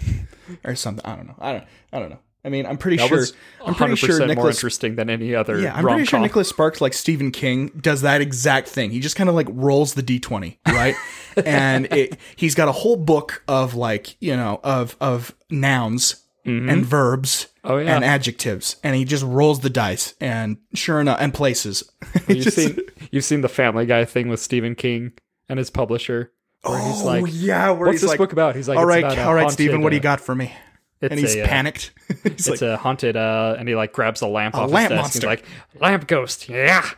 [0.65, 1.05] or something.
[1.05, 1.37] I don't know.
[1.39, 1.65] I don't.
[1.93, 2.19] I don't know.
[2.45, 3.25] I mean, I'm pretty That sure.
[3.65, 6.21] I'm pretty 100% sure more interesting than any other Yeah, I'm pretty sure.
[6.21, 8.91] Nicholas Sparks, like Stephen King, does that exact thing.
[8.91, 10.95] He just kind of like rolls the d20, right?
[11.45, 16.85] and it, he's got a whole book of like you know of of nouns and
[16.85, 17.95] verbs Oh, yeah.
[17.97, 20.15] and adjectives, and he just rolls the dice.
[20.21, 21.83] And sure enough, and places.
[22.29, 22.79] You've Just- seen
[23.11, 25.13] you've seen the Family Guy thing with Stephen King
[25.49, 26.33] and his publisher.
[26.63, 28.85] Where he's oh like, yeah, where "What's he's this like, book about?" He's like, all
[28.87, 30.53] right, all right, Stephen, what do you uh, got for me?
[31.01, 31.93] It's And he's a, uh, panicked.
[32.25, 34.99] he's It's like, a haunted, uh, and he like grabs a lamp off lamp his
[34.99, 35.03] desk.
[35.03, 35.19] monster.
[35.31, 35.45] He's like,
[35.81, 36.89] lamp ghost, yeah,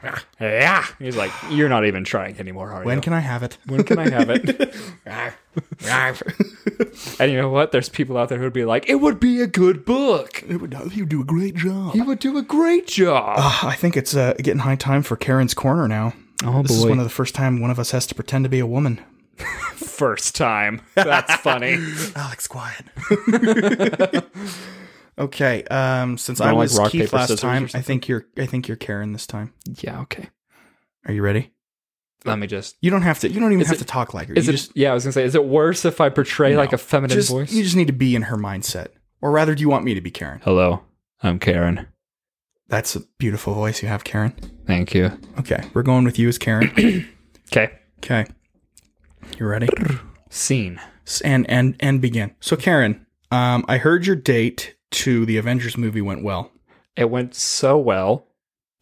[0.41, 0.87] yeah.
[0.99, 3.03] He's like, you're not even trying anymore, are when you?
[3.03, 3.59] can I have it?
[3.67, 4.75] when can I have it?
[7.21, 7.73] and you know what?
[7.73, 10.43] There's people out there who'd be like, it would be a good book.
[10.49, 11.93] It would- you do a great job.
[11.93, 13.35] He would do a great job.
[13.39, 16.15] Ah, I think it's uh, getting high time for Karen's corner now.
[16.45, 16.63] oh boy!
[16.63, 18.61] This is one of the first time one of us has to pretend to be
[18.61, 19.01] a woman.
[19.75, 20.81] first time.
[20.95, 21.77] That's funny.
[22.17, 22.85] Alex, quiet.
[25.19, 25.65] okay.
[25.65, 27.83] Um, since I Don't like was rock, Keith paper, last scissors or time, I something?
[27.87, 28.27] think you're.
[28.39, 29.53] I think you're Karen this time.
[29.83, 30.01] yeah.
[30.03, 30.29] Okay.
[31.07, 31.53] Are you ready?
[32.25, 32.77] Let me just.
[32.83, 33.29] You don't have to.
[33.31, 34.35] You don't even Is have it- to talk like her.
[34.35, 34.57] Is you it?
[34.57, 35.25] just, yeah, I was gonna say.
[35.25, 37.53] Is it worse if I portray like a feminine just voice?
[37.53, 38.89] you just need to be in her mindset,
[39.23, 40.41] or rather, do you want me to be Karen?
[40.45, 40.83] Hello,
[41.23, 41.87] I'm Karen.
[42.69, 44.33] That's a beautiful voice you have, Karen.
[44.67, 45.11] Thank you.
[45.39, 46.71] Okay, we're going with you as Karen.
[47.53, 47.73] Okay.
[47.99, 48.27] okay,
[49.39, 49.69] you ready?
[50.29, 50.81] Scene.
[51.25, 52.35] And and and begin.
[52.41, 56.53] So, Karen, um, I heard your date to the Avengers movie went well.
[56.97, 58.27] It went so well.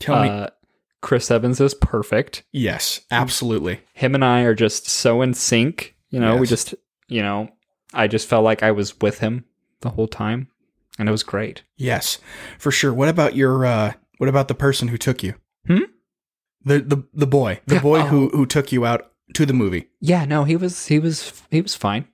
[0.01, 0.29] Tell me.
[0.29, 0.49] Uh,
[1.01, 2.43] Chris Evans is perfect.
[2.53, 3.81] Yes, absolutely.
[3.93, 5.95] Him and I are just so in sync.
[6.11, 6.75] You know, we just,
[7.07, 7.49] you know,
[7.95, 9.45] I just felt like I was with him
[9.81, 10.49] the whole time,
[10.99, 11.63] and it was great.
[11.77, 12.19] Yes,
[12.59, 12.93] for sure.
[12.93, 13.65] What about your?
[13.65, 15.35] uh What about the person who took you?
[15.67, 15.85] Hmm?
[16.65, 19.89] The the the boy, the boy who who took you out to the movie.
[20.01, 22.07] Yeah, no, he was, he was, he was fine.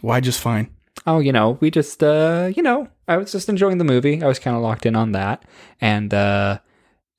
[0.00, 0.70] Why just fine?
[1.06, 4.22] Oh, you know, we just, uh, you know, I was just enjoying the movie.
[4.22, 5.44] I was kind of locked in on that,
[5.80, 6.58] and uh,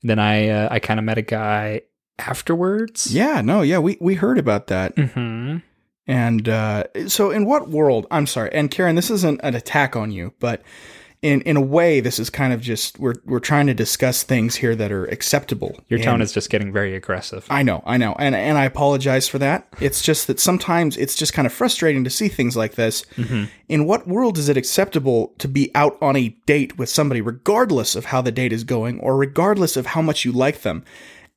[0.02, 1.82] then I, uh, I kind of met a guy
[2.18, 3.12] afterwards.
[3.12, 4.96] Yeah, no, yeah, we we heard about that.
[4.96, 5.58] hmm
[6.06, 8.06] And uh, so, in what world?
[8.10, 10.62] I'm sorry, and Karen, this isn't an attack on you, but
[11.22, 14.56] in in a way, this is kind of just we're we're trying to discuss things
[14.56, 15.78] here that are acceptable.
[15.88, 17.46] Your tone And is just getting very aggressive.
[17.48, 19.68] I know, I know, and and I apologize for that.
[19.80, 23.04] It's just that sometimes it's just kind of frustrating to see things like this.
[23.16, 23.44] Mm-hmm.
[23.68, 27.94] In what world is it acceptable to be out on a date with somebody, regardless
[27.94, 30.84] of how the date is going, or regardless of how much you like them,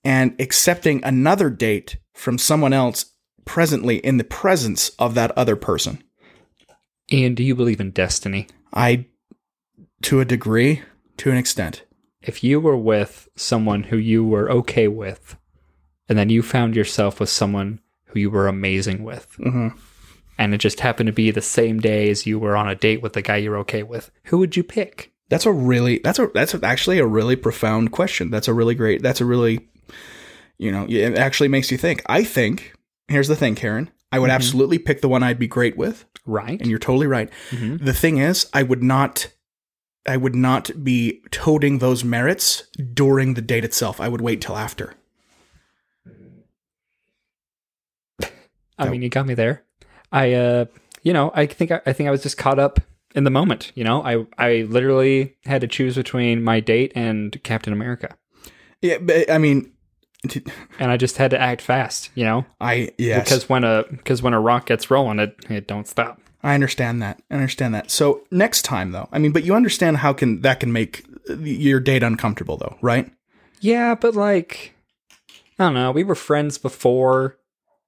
[0.04, 3.06] and accepting another date from someone else
[3.46, 6.04] presently in the presence of that other person?
[7.12, 8.48] And do you believe in destiny?
[8.74, 9.06] I,
[10.06, 10.82] to a degree,
[11.18, 11.84] to an extent.
[12.22, 15.38] If you were with someone who you were okay with,
[16.10, 19.70] and then you found yourself with someone who you were amazing with, Mm-hmm.
[20.38, 23.02] and it just happened to be the same day as you were on a date
[23.02, 25.12] with the guy you're okay with, who would you pick?
[25.30, 28.30] That's a really that's a that's actually a really profound question.
[28.30, 29.02] That's a really great.
[29.02, 29.68] That's a really,
[30.60, 32.04] you know, it actually makes you think.
[32.06, 32.74] I think
[33.08, 33.90] here's the thing, Karen.
[34.12, 36.60] I would absolutely pick the one I'd be great with, Right?
[36.62, 37.30] and you're totally right.
[37.50, 37.84] Mhm.
[37.84, 39.28] The thing is, I would not.
[40.08, 44.00] I would not be toting those merits during the date itself.
[44.00, 44.94] I would wait till after.
[48.78, 49.64] I mean, you got me there.
[50.12, 50.66] I, uh,
[51.02, 52.80] you know, I think I, I think I was just caught up
[53.16, 53.72] in the moment.
[53.76, 58.18] You know, I I literally had to choose between my date and Captain America,
[58.82, 59.72] Yeah, but I mean,
[60.28, 60.44] t-
[60.80, 62.10] and I just had to act fast.
[62.16, 65.68] You know, I yeah, because when a because when a rock gets rolling, it it
[65.68, 66.20] don't stop.
[66.46, 67.20] I understand that.
[67.32, 67.90] I understand that.
[67.90, 71.04] So next time, though, I mean, but you understand how can that can make
[71.40, 73.12] your date uncomfortable, though, right?
[73.62, 74.76] Yeah, but like,
[75.58, 75.92] I don't know.
[75.92, 77.40] We were friends before,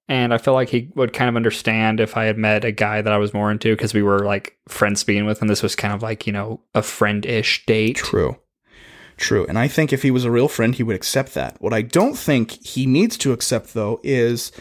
[0.08, 3.04] and I feel like he would kind of understand if I had met a guy
[3.04, 5.76] that I was more into because we were like friends being with, and this was
[5.76, 7.98] kind of like you know a friend-ish date.
[7.98, 8.40] True.
[9.18, 9.46] True.
[9.48, 11.62] And I think if he was a real friend, he would accept that.
[11.62, 14.52] What I don't think he needs to accept, though, is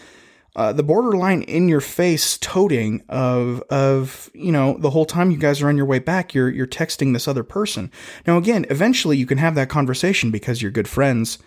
[0.56, 5.36] uh, the borderline in your face toting of of you know the whole time you
[5.36, 7.92] guys are on your way back, you're you're texting this other person.
[8.26, 11.38] Now, again, eventually you can have that conversation because you're good friends.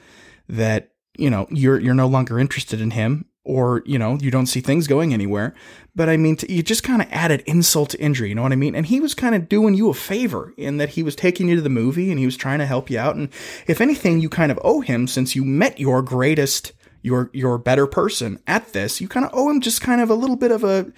[0.47, 4.45] That you know you're you're no longer interested in him, or you know you don't
[4.45, 5.55] see things going anywhere.
[5.95, 8.30] But I mean, to, you just kind of added insult to injury.
[8.30, 8.76] You know what I mean?
[8.76, 11.55] And he was kind of doing you a favor in that he was taking you
[11.55, 13.16] to the movie and he was trying to help you out.
[13.16, 13.30] And
[13.66, 17.88] if anything, you kind of owe him since you met your greatest, your your better
[17.88, 19.00] person at this.
[19.02, 20.91] You kind of owe him just kind of a little bit of a.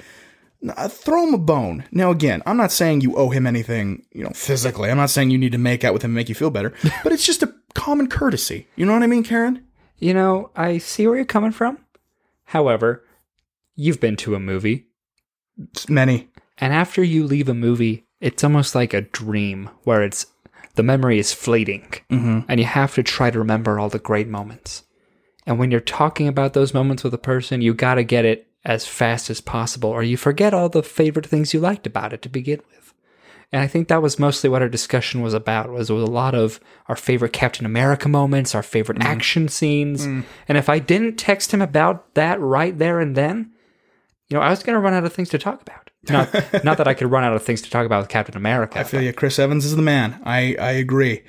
[0.78, 1.86] Uh, throw him a bone.
[1.91, 4.91] Now, again, I'm not saying you owe him anything, you know, physically.
[4.91, 6.72] I'm not saying you need to make out with him and make you feel better,
[7.04, 8.68] but it's just a common courtesy.
[8.76, 9.66] You know what I mean, Karen?
[9.97, 11.80] You know, I see where you're coming from.
[12.45, 13.04] However,
[13.76, 14.86] you've been to a movie,
[15.58, 16.30] It's many.
[16.60, 20.28] and after you leave a movie, it's almost like a dream where it's
[20.76, 22.41] the memory is fleeting, Mm-hmm.
[22.47, 24.84] and you have to try to remember all the great moments.
[25.46, 28.48] And when you're talking about those moments with a person, you got to get it
[28.64, 32.22] as fast as possible, or you forget all the favorite things you liked about it
[32.22, 32.94] to begin with.
[33.52, 35.70] And I think that was mostly what our discussion was about.
[35.72, 39.04] Was, was a lot of our favorite Captain America moments, our favorite Mm.
[39.06, 40.06] action scenes.
[40.06, 40.24] And
[40.58, 43.52] if I didn't text him about that right there and then,
[44.30, 45.89] you know, I was going to run out of things to talk about.
[46.10, 46.34] Not,
[46.64, 48.80] not that I could run out of things to talk about with Captain America.
[48.80, 49.12] I feel you.
[49.12, 50.22] Chris Evans is the man.
[50.24, 51.24] I, I agree.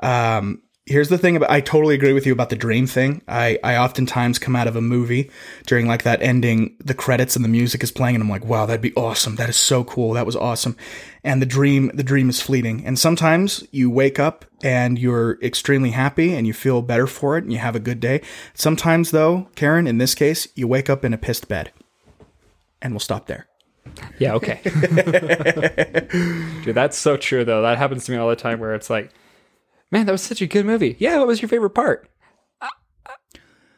[0.00, 3.22] Um, here's the thing about I totally agree with you about the dream thing.
[3.28, 5.30] I, I oftentimes come out of a movie
[5.66, 8.66] during like that ending, the credits and the music is playing, and I'm like, wow,
[8.66, 9.36] that'd be awesome.
[9.36, 10.14] That is so cool.
[10.14, 10.76] That was awesome.
[11.22, 12.84] And the dream, the dream is fleeting.
[12.86, 17.44] And sometimes you wake up and you're extremely happy and you feel better for it
[17.44, 18.22] and you have a good day.
[18.54, 21.70] Sometimes though, Karen, in this case, you wake up in a pissed bed.
[22.80, 23.46] And we'll stop there.
[24.18, 24.60] Yeah, okay.
[26.64, 27.62] Dude, that's so true though.
[27.62, 29.12] That happens to me all the time where it's like,
[29.90, 30.96] man, that was such a good movie.
[30.98, 32.08] Yeah, what was your favorite part?
[32.60, 32.68] Uh,
[33.06, 33.12] uh,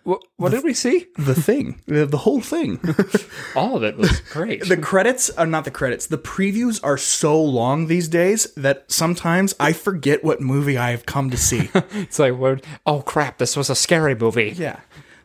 [0.05, 1.07] what, what did we see?
[1.17, 2.81] The thing, the, the whole thing.
[3.57, 4.67] All of it was great.
[4.67, 6.07] the credits are not the credits.
[6.07, 11.07] The previews are so long these days that sometimes I forget what movie I have
[11.07, 11.71] come to see.
[11.75, 12.65] it's like, what?
[12.87, 13.39] Oh crap!
[13.39, 14.55] This was a scary movie.
[14.57, 14.81] yeah.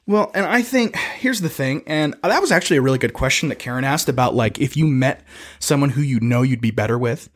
[0.07, 3.49] Well, and I think here's the thing, and that was actually a really good question
[3.49, 5.23] that Karen asked about like if you met
[5.57, 7.27] someone who you know you'd be better with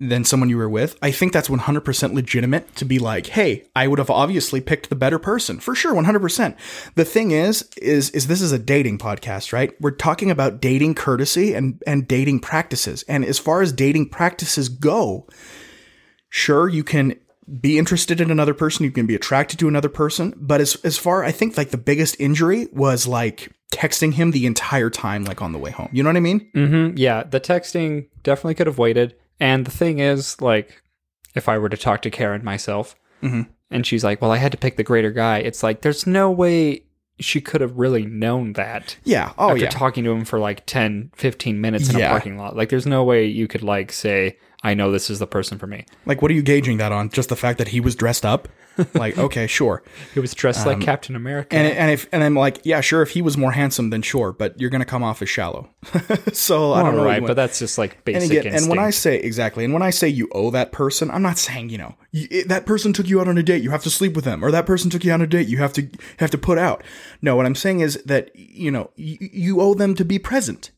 [0.00, 0.96] than someone you were with.
[1.02, 4.96] I think that's 100% legitimate to be like, "Hey, I would have obviously picked the
[4.96, 6.56] better person." For sure, 100%.
[6.94, 9.72] The thing is is is this is a dating podcast, right?
[9.80, 13.04] We're talking about dating courtesy and and dating practices.
[13.08, 15.26] And as far as dating practices go,
[16.28, 17.16] sure you can
[17.60, 20.98] be interested in another person you can be attracted to another person but as as
[20.98, 25.40] far i think like the biggest injury was like texting him the entire time like
[25.40, 28.66] on the way home you know what i mean hmm Yeah, the texting definitely could
[28.66, 29.14] have waited.
[29.40, 30.82] And the thing is, like,
[31.34, 33.48] if I were to talk to Karen myself, Mhm.
[33.70, 36.30] and she's like, "Well, I had to pick the greater guy," it's like there's no
[36.30, 36.82] way
[37.20, 40.64] she could have really known that yeah oh after yeah talking to him for like
[40.66, 42.06] 10 15 minutes in Yeah.
[42.06, 45.18] a parking lot like there's no way you could like say i know this is
[45.18, 45.84] the person for me.
[46.06, 47.10] Like what are you gauging that on?
[47.10, 48.48] Just the fact that he was dressed up?
[48.94, 49.82] Like okay sure.
[50.14, 51.56] He was dressed like captain america.
[51.56, 54.02] Um, and and if and i'm like yeah sure if he was more handsome then
[54.02, 55.68] sure but you're gonna come off as shallow.
[56.32, 58.90] So i don't know right but that's just like and basic again, and when I
[58.90, 61.94] say exactly, and when I say you owe that person, I'm not saying you know
[62.12, 64.24] y it, that person took you out on a date, you have to sleep with
[64.24, 65.88] them, or that person took you on a date, you have to
[66.18, 66.82] have to put out.
[67.22, 70.70] No, what I'm saying is that you know you owe them to be present.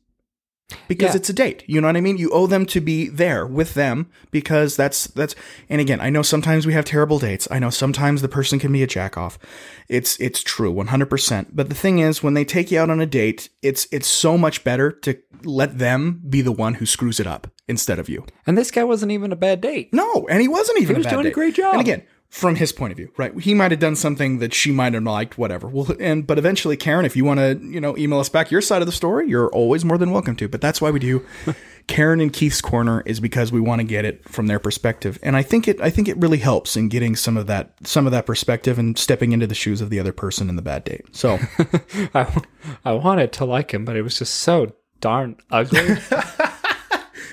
[0.88, 1.16] Because Yeah.
[1.16, 1.64] it's a date.
[1.66, 2.16] You know what I mean?
[2.18, 5.34] You owe them to be there with them because that's that's
[5.68, 7.48] and again, I know sometimes we have terrible dates.
[7.50, 9.38] I know sometimes the person can be a jack off.
[9.88, 11.46] It's it's true 100%.
[11.52, 14.36] But the thing is when they take you out on a date, it's it's so
[14.38, 18.24] much better to let them be the one who screws it up instead of you.
[18.46, 19.92] And this guy wasn't even a bad date.
[19.92, 20.96] No, and he wasn't even.
[20.96, 21.72] he was doing a great job.
[21.72, 23.36] And again, from his point of view, right?
[23.40, 25.66] He might have done something that she might have liked, whatever.
[25.66, 28.60] Well, and but eventually, Karen, if you want to, you know, email us back your
[28.60, 30.48] side of the story, you're always more than welcome to.
[30.48, 31.26] But that's why we do
[31.88, 35.36] Karen and Keith's corner is because we want to get it from their perspective, and
[35.36, 38.12] I think it, I think it really helps in getting some of that, some of
[38.12, 41.04] that perspective and stepping into the shoes of the other person in the bad date.
[41.12, 41.38] So.
[42.14, 42.42] I,
[42.84, 45.96] I wanted to like him, but it was just so darn ugly.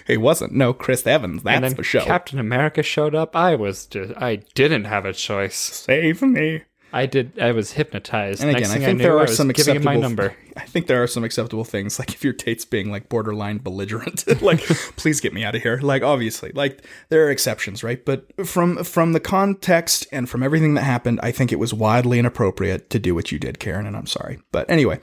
[0.07, 0.53] It wasn't.
[0.53, 1.43] No, Chris Evans.
[1.43, 2.01] That's the show.
[2.01, 3.35] Captain America showed up.
[3.35, 5.55] I was just, I didn't have a choice.
[5.55, 6.63] Save me.
[6.93, 7.37] I did.
[7.37, 8.41] I was hypnotized.
[8.41, 9.85] And again, I think knew, there are some acceptable.
[9.85, 10.33] my number.
[10.57, 14.25] I think there are some acceptable things, like if your date's being like borderline belligerent,
[14.41, 14.61] like
[14.95, 15.79] please get me out of here.
[15.81, 18.03] Like obviously, like there are exceptions, right?
[18.03, 22.19] But from from the context and from everything that happened, I think it was wildly
[22.19, 23.85] inappropriate to do what you did, Karen.
[23.85, 24.99] And I'm sorry, but anyway.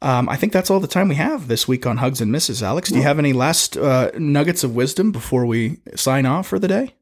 [0.00, 2.62] Um, I think that's all the time we have this week on Hugs and Misses.
[2.62, 6.58] Alex, do you have any last uh, nuggets of wisdom before we sign off for
[6.58, 6.94] the day?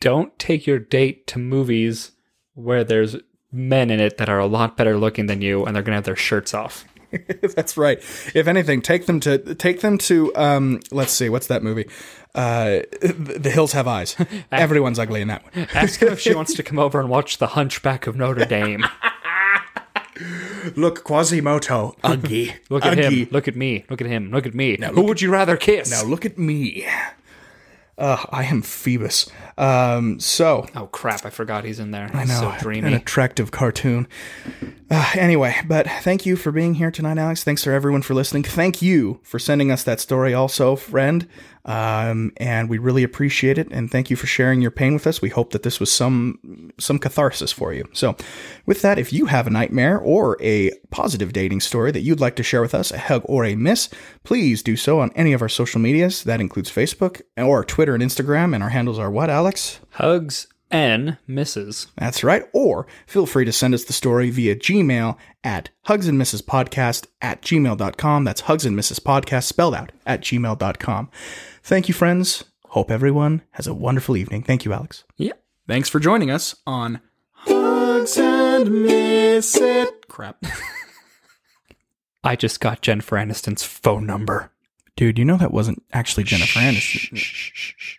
[0.00, 2.12] Don't take your date to movies
[2.54, 3.16] where there's
[3.50, 6.04] men in it that are a lot better looking than you, and they're gonna have
[6.04, 6.84] their shirts off.
[7.54, 7.98] That's right.
[8.34, 11.88] If anything, take them to take them to um let's see, what's that movie?
[12.34, 14.16] Uh The Hills Have Eyes.
[14.52, 15.68] Everyone's ugly in that one.
[15.74, 18.84] Ask her if she wants to come over and watch The Hunchback of Notre Dame.
[20.76, 22.54] Look, Quasimodo, ugly.
[22.70, 23.22] Look at Ugly.
[23.22, 23.28] him.
[23.30, 23.84] Look at me.
[23.90, 24.30] Look at him.
[24.30, 24.76] Look at me.
[24.78, 25.90] Now Who would you rather kiss?
[25.90, 26.86] Now look at me.
[27.96, 29.30] Uh, I am Phoebus.
[29.56, 31.24] Um, so Oh crap!
[31.24, 32.08] I forgot he's in there.
[32.08, 34.08] He's no, so an attractive cartoon.
[34.90, 37.44] Uh, anyway, but thank you for being here tonight, Alex.
[37.44, 38.42] Thanks for everyone for listening.
[38.42, 41.28] Thank you for sending us that story, also, friend.
[41.66, 43.68] Um, and we really appreciate it.
[43.70, 45.22] And thank you for sharing your pain with us.
[45.22, 47.88] We hope that this was some some catharsis for you.
[47.92, 48.16] So,
[48.66, 52.36] with that, if you have a nightmare or a positive dating story that you'd like
[52.36, 53.88] to share with us, a hug or a miss,
[54.24, 56.24] please do so on any of our social medias.
[56.24, 58.54] That includes Facebook or Twitter and Instagram.
[58.54, 59.80] And our handles are what, Alex?
[59.90, 61.88] Hugs and misses.
[61.96, 62.44] That's right.
[62.52, 67.06] Or feel free to send us the story via Gmail at hugs and misses podcast
[67.22, 68.24] at gmail.com.
[68.24, 71.10] That's hugs and misses podcast spelled out at gmail.com.
[71.62, 72.44] Thank you, friends.
[72.68, 74.42] Hope everyone has a wonderful evening.
[74.42, 75.04] Thank you, Alex.
[75.16, 75.32] Yeah.
[75.68, 77.00] Thanks for joining us on
[77.32, 80.08] Hugs and Miss It.
[80.08, 80.44] Crap.
[82.24, 84.50] I just got Jennifer Aniston's phone number.
[84.96, 87.16] Dude, you know that wasn't actually Jennifer Aniston.
[87.16, 87.98] Shh, shh, shh, shh.